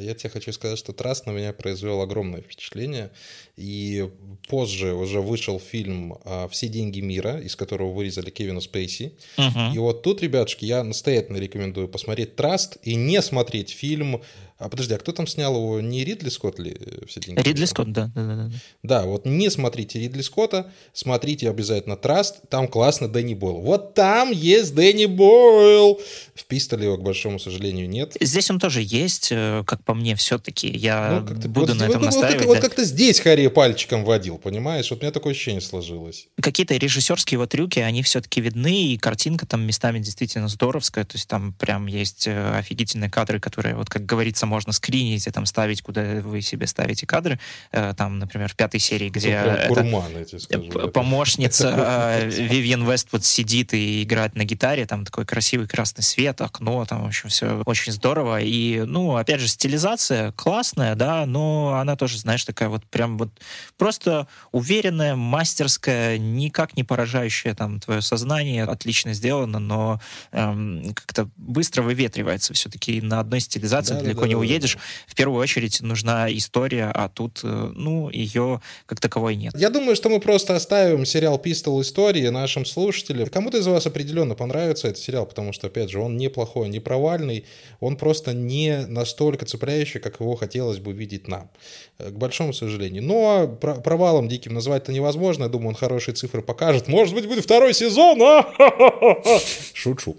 Я 0.00 0.14
тебе 0.14 0.30
хочу 0.30 0.52
сказать, 0.52 0.78
что 0.78 0.92
Траст 0.92 1.26
на 1.26 1.32
меня 1.32 1.52
произвел 1.52 2.00
огромное 2.00 2.40
впечатление. 2.40 3.10
И 3.56 4.08
позже 4.48 4.94
уже 4.94 5.20
вышел 5.20 5.58
фильм 5.58 6.18
а, 6.24 6.48
«Все 6.48 6.68
деньги 6.68 7.00
мира», 7.00 7.40
из 7.40 7.56
которого 7.56 7.92
вырезали 7.92 8.30
Кевина 8.30 8.60
Спейси. 8.60 9.12
Uh-huh. 9.36 9.74
И 9.74 9.78
вот 9.78 10.02
тут, 10.02 10.22
ребятушки, 10.22 10.64
я 10.64 10.84
настоятельно 10.84 11.38
рекомендую 11.38 11.88
посмотреть 11.88 12.36
«Траст» 12.36 12.78
и 12.82 12.94
не 12.94 13.20
смотреть 13.22 13.70
фильм 13.70 14.22
а 14.58 14.68
подожди, 14.68 14.94
а 14.94 14.98
кто 14.98 15.12
там 15.12 15.26
снял 15.26 15.54
его? 15.54 15.80
Не 15.80 16.04
Ридли 16.04 16.30
Скотт 16.30 16.58
ли 16.58 16.76
э, 16.78 17.06
все 17.06 17.20
деньги? 17.20 17.40
Ридли 17.40 17.66
Скотт, 17.66 17.92
да, 17.92 18.10
да, 18.14 18.26
да, 18.26 18.34
да. 18.34 18.50
Да, 18.82 19.04
вот 19.04 19.26
не 19.26 19.50
смотрите 19.50 20.00
Ридли 20.00 20.22
Скотта, 20.22 20.72
смотрите 20.94 21.50
обязательно 21.50 21.96
Траст, 21.96 22.40
там 22.48 22.66
классно 22.66 23.08
Дэнни 23.08 23.34
Бойл. 23.34 23.60
Вот 23.60 23.94
там 23.94 24.32
есть 24.32 24.74
Дэнни 24.74 25.06
Бойл! 25.06 26.00
В 26.34 26.44
Пистоле 26.46 26.84
его, 26.84 26.96
к 26.96 27.02
большому 27.02 27.38
сожалению, 27.38 27.88
нет. 27.88 28.16
Здесь 28.18 28.50
он 28.50 28.58
тоже 28.58 28.80
есть, 28.82 29.28
э, 29.30 29.62
как 29.66 29.84
по 29.84 29.92
мне, 29.92 30.16
все-таки. 30.16 30.68
Я 30.68 31.22
ну, 31.28 31.34
буду 31.48 31.72
вот, 31.72 31.76
на 31.76 31.84
этом 31.84 32.00
вот, 32.00 32.06
настаивать. 32.06 32.38
Вот, 32.38 32.46
вот, 32.46 32.56
вот 32.56 32.60
как-то 32.62 32.84
здесь 32.84 33.20
Харри 33.20 33.48
пальчиком 33.48 34.04
водил, 34.04 34.38
понимаешь? 34.38 34.90
Вот 34.90 35.00
у 35.00 35.02
меня 35.02 35.12
такое 35.12 35.32
ощущение 35.32 35.60
сложилось. 35.60 36.28
Какие-то 36.40 36.74
режиссерские 36.76 37.36
его 37.36 37.46
трюки, 37.46 37.80
они 37.80 38.02
все-таки 38.02 38.40
видны, 38.40 38.92
и 38.92 38.96
картинка 38.96 39.46
там 39.46 39.66
местами 39.66 39.98
действительно 39.98 40.48
здоровская, 40.48 41.04
то 41.04 41.16
есть 41.16 41.28
там 41.28 41.52
прям 41.52 41.86
есть 41.86 42.26
э, 42.26 42.56
офигительные 42.56 43.10
кадры, 43.10 43.38
которые, 43.38 43.74
вот 43.74 43.90
как 43.90 44.06
говорится, 44.06 44.45
можно 44.46 44.72
скринить 44.72 45.26
и 45.26 45.30
там 45.30 45.46
ставить, 45.46 45.82
куда 45.82 46.02
вы 46.22 46.40
себе 46.40 46.66
ставите 46.66 47.06
кадры. 47.06 47.38
Э, 47.72 47.94
там, 47.96 48.18
например, 48.18 48.48
в 48.48 48.56
пятой 48.56 48.80
серии, 48.80 49.08
где 49.08 49.30
это, 49.30 49.68
гурман, 49.68 50.12
я 50.16 50.38
скажу, 50.38 50.88
помощница 50.90 52.22
Вивьен 52.26 52.88
Вествуд 52.90 53.24
сидит 53.24 53.74
и 53.74 54.02
играет 54.02 54.34
на 54.36 54.44
гитаре, 54.44 54.86
там 54.86 55.04
такой 55.04 55.24
красивый 55.24 55.68
красный 55.68 56.02
свет, 56.02 56.40
окно, 56.40 56.84
там, 56.84 57.04
в 57.04 57.06
общем, 57.06 57.28
все 57.28 57.62
очень 57.66 57.92
здорово. 57.92 58.40
И, 58.40 58.80
ну, 58.86 59.16
опять 59.16 59.40
же, 59.40 59.48
стилизация 59.48 60.32
классная, 60.32 60.94
да, 60.94 61.26
но 61.26 61.74
она 61.78 61.96
тоже, 61.96 62.18
знаешь, 62.18 62.44
такая 62.44 62.68
вот 62.68 62.84
прям 62.86 63.18
вот 63.18 63.30
просто 63.76 64.26
уверенная, 64.52 65.16
мастерская, 65.16 66.18
никак 66.18 66.76
не 66.76 66.84
поражающая 66.84 67.54
там 67.54 67.80
твое 67.80 68.00
сознание, 68.00 68.64
отлично 68.64 69.12
сделано, 69.12 69.58
но 69.58 70.00
эм, 70.32 70.94
как-то 70.94 71.28
быстро 71.36 71.82
выветривается 71.82 72.54
все-таки 72.54 73.00
на 73.00 73.20
одной 73.20 73.40
стилизации 73.40 73.94
да, 73.94 74.00
далеко 74.00 74.22
да, 74.22 74.28
не 74.28 74.35
да, 74.36 74.40
уедешь. 74.40 74.78
В 75.06 75.14
первую 75.14 75.40
очередь 75.40 75.80
нужна 75.80 76.32
история, 76.32 76.90
а 76.94 77.08
тут, 77.08 77.40
э, 77.42 77.72
ну, 77.74 78.10
ее 78.10 78.60
как 78.86 79.00
таковой 79.00 79.36
нет. 79.36 79.54
Я 79.56 79.70
думаю, 79.70 79.96
что 79.96 80.08
мы 80.08 80.20
просто 80.20 80.54
оставим 80.54 81.04
сериал 81.04 81.38
«Пистол 81.38 81.80
истории» 81.80 82.28
нашим 82.28 82.64
слушателям. 82.64 83.28
Кому-то 83.28 83.58
из 83.58 83.66
вас 83.66 83.86
определенно 83.86 84.34
понравится 84.34 84.88
этот 84.88 85.02
сериал, 85.02 85.26
потому 85.26 85.52
что, 85.52 85.66
опять 85.66 85.90
же, 85.90 86.00
он 86.00 86.16
неплохой, 86.16 86.68
не 86.68 86.80
провальный, 86.80 87.44
он 87.80 87.96
просто 87.96 88.32
не 88.32 88.86
настолько 88.86 89.46
цепляющий, 89.46 90.00
как 90.00 90.20
его 90.20 90.36
хотелось 90.36 90.78
бы 90.78 90.92
видеть 90.92 91.28
нам, 91.28 91.50
э, 91.98 92.10
к 92.10 92.14
большому 92.14 92.52
сожалению. 92.52 93.02
Но 93.02 93.48
провалом 93.48 94.28
диким 94.28 94.54
назвать 94.54 94.84
это 94.84 94.92
невозможно, 94.92 95.44
я 95.44 95.48
думаю, 95.48 95.70
он 95.70 95.74
хорошие 95.74 96.14
цифры 96.14 96.42
покажет. 96.42 96.88
Может 96.88 97.14
быть, 97.14 97.26
будет 97.26 97.44
второй 97.44 97.74
сезон, 97.74 98.22
а? 98.22 98.46
Шучу. 99.74 100.16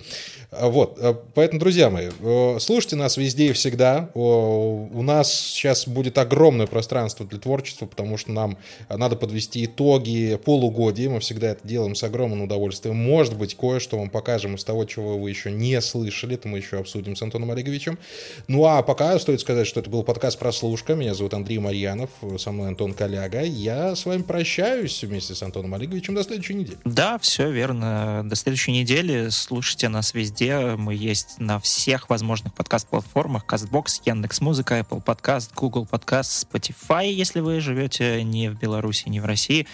А, 0.60 0.70
вот, 0.70 0.98
а, 1.00 1.14
поэтому, 1.34 1.60
друзья 1.60 1.90
мои, 1.90 2.10
э, 2.20 2.58
слушайте 2.60 2.96
нас 2.96 3.18
везде 3.18 3.50
и 3.50 3.54
всегда. 3.54 4.10
У 4.14 5.02
нас 5.04 5.32
сейчас 5.32 5.88
будет 5.88 6.18
огромное 6.18 6.68
пространство 6.68 7.26
для 7.26 7.40
творчества, 7.40 7.86
потому 7.86 8.18
что 8.18 8.32
нам 8.32 8.58
надо 8.90 9.16
подвести 9.16 9.66
итоги 9.66 10.40
полугодия. 10.44 11.10
Мы 11.10 11.20
всегда 11.20 11.50
это 11.50 11.68
делаем 11.68 11.96
с 11.96 12.04
огромным 12.04 12.44
удовольствием. 12.44 12.96
Может 12.96 13.38
быть, 13.38 13.56
кое-что 13.56 13.98
вам 13.98 14.10
покажем 14.10 14.56
из 14.56 14.64
того, 14.64 14.86
чего 14.86 15.18
вы 15.18 15.30
еще 15.30 15.52
не 15.52 15.80
слышали. 15.82 16.36
Это 16.36 16.48
мы 16.48 16.58
еще 16.58 16.80
обсудим 16.80 17.16
с 17.16 17.22
Антоном 17.22 17.52
Олеговичем. 17.52 18.00
Ну 18.48 18.66
а 18.66 18.82
пока 18.82 19.18
стоит 19.20 19.42
сказать, 19.42 19.68
что 19.68 19.80
это 19.80 19.90
был 19.90 20.04
подкаст 20.04 20.40
«Прослушка». 20.40 20.96
Меня 20.96 21.14
зовут 21.14 21.34
Андрей 21.34 21.60
Марьянов, 21.60 22.10
со 22.38 22.52
мной 22.52 22.70
Антон 22.70 22.94
Коляга. 22.94 23.44
Я 23.44 23.96
с 23.96 24.06
вами 24.06 24.24
прощаюсь 24.24 25.04
вместе 25.04 25.36
с 25.36 25.44
Антоном 25.44 25.74
Олеговичем 25.74 26.16
до 26.16 26.24
следующей 26.24 26.56
недели. 26.56 26.78
Да, 26.86 27.18
все 27.20 27.50
верно. 27.52 28.24
До 28.26 28.36
следующей 28.36 28.72
недели. 28.72 29.30
Слушайте 29.30 29.90
нас 29.90 30.14
везде 30.14 30.47
везде. 30.48 30.76
Мы 30.78 30.96
есть 30.96 31.40
на 31.40 31.60
всех 31.60 32.10
возможных 32.10 32.54
подкаст-платформах. 32.54 33.46
CastBox, 33.46 34.02
Яндекс.Музыка, 34.06 34.80
Apple 34.80 35.04
Podcast, 35.04 35.52
Google 35.56 35.88
Podcast, 35.90 36.48
Spotify, 36.48 37.10
если 37.10 37.40
вы 37.40 37.60
живете 37.60 38.24
не 38.24 38.50
в 38.50 38.58
Беларуси, 38.58 39.10
не 39.10 39.20
в 39.20 39.26
России 39.26 39.68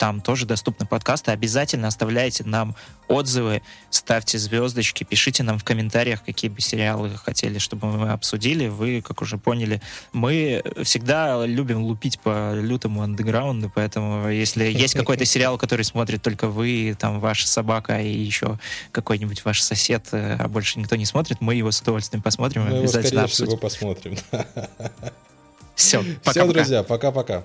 там 0.00 0.22
тоже 0.22 0.46
доступны 0.46 0.86
подкасты. 0.86 1.30
Обязательно 1.30 1.86
оставляйте 1.86 2.42
нам 2.42 2.74
отзывы, 3.06 3.60
ставьте 3.90 4.38
звездочки, 4.38 5.04
пишите 5.04 5.42
нам 5.42 5.58
в 5.58 5.64
комментариях, 5.64 6.24
какие 6.24 6.50
бы 6.50 6.62
сериалы 6.62 7.10
хотели, 7.22 7.58
чтобы 7.58 7.88
мы 7.88 8.08
обсудили. 8.08 8.68
Вы, 8.68 9.02
как 9.02 9.20
уже 9.20 9.36
поняли, 9.36 9.82
мы 10.14 10.62
всегда 10.84 11.44
любим 11.44 11.82
лупить 11.82 12.18
по 12.18 12.54
лютому 12.54 13.02
андеграунду, 13.02 13.70
поэтому 13.74 14.30
если 14.30 14.64
есть 14.64 14.94
какой-то 14.94 15.24
сериал, 15.26 15.58
который 15.58 15.84
смотрит 15.84 16.22
только 16.22 16.48
вы, 16.48 16.96
там 16.98 17.20
ваша 17.20 17.46
собака 17.46 18.00
и 18.00 18.10
еще 18.10 18.58
какой-нибудь 18.92 19.44
ваш 19.44 19.60
сосед, 19.60 20.08
а 20.12 20.48
больше 20.48 20.78
никто 20.78 20.96
не 20.96 21.04
смотрит, 21.04 21.42
мы 21.42 21.56
его 21.56 21.70
с 21.70 21.82
удовольствием 21.82 22.22
посмотрим. 22.22 22.62
Мы 22.62 22.78
обязательно 22.78 23.18
его, 23.18 23.28
скорее 23.28 23.48
всего, 23.48 23.56
посмотрим. 23.58 24.16
Все, 25.74 25.98
пока-пока. 26.24 26.32
Все, 26.32 26.52
друзья, 26.52 26.82
пока-пока. 26.84 27.44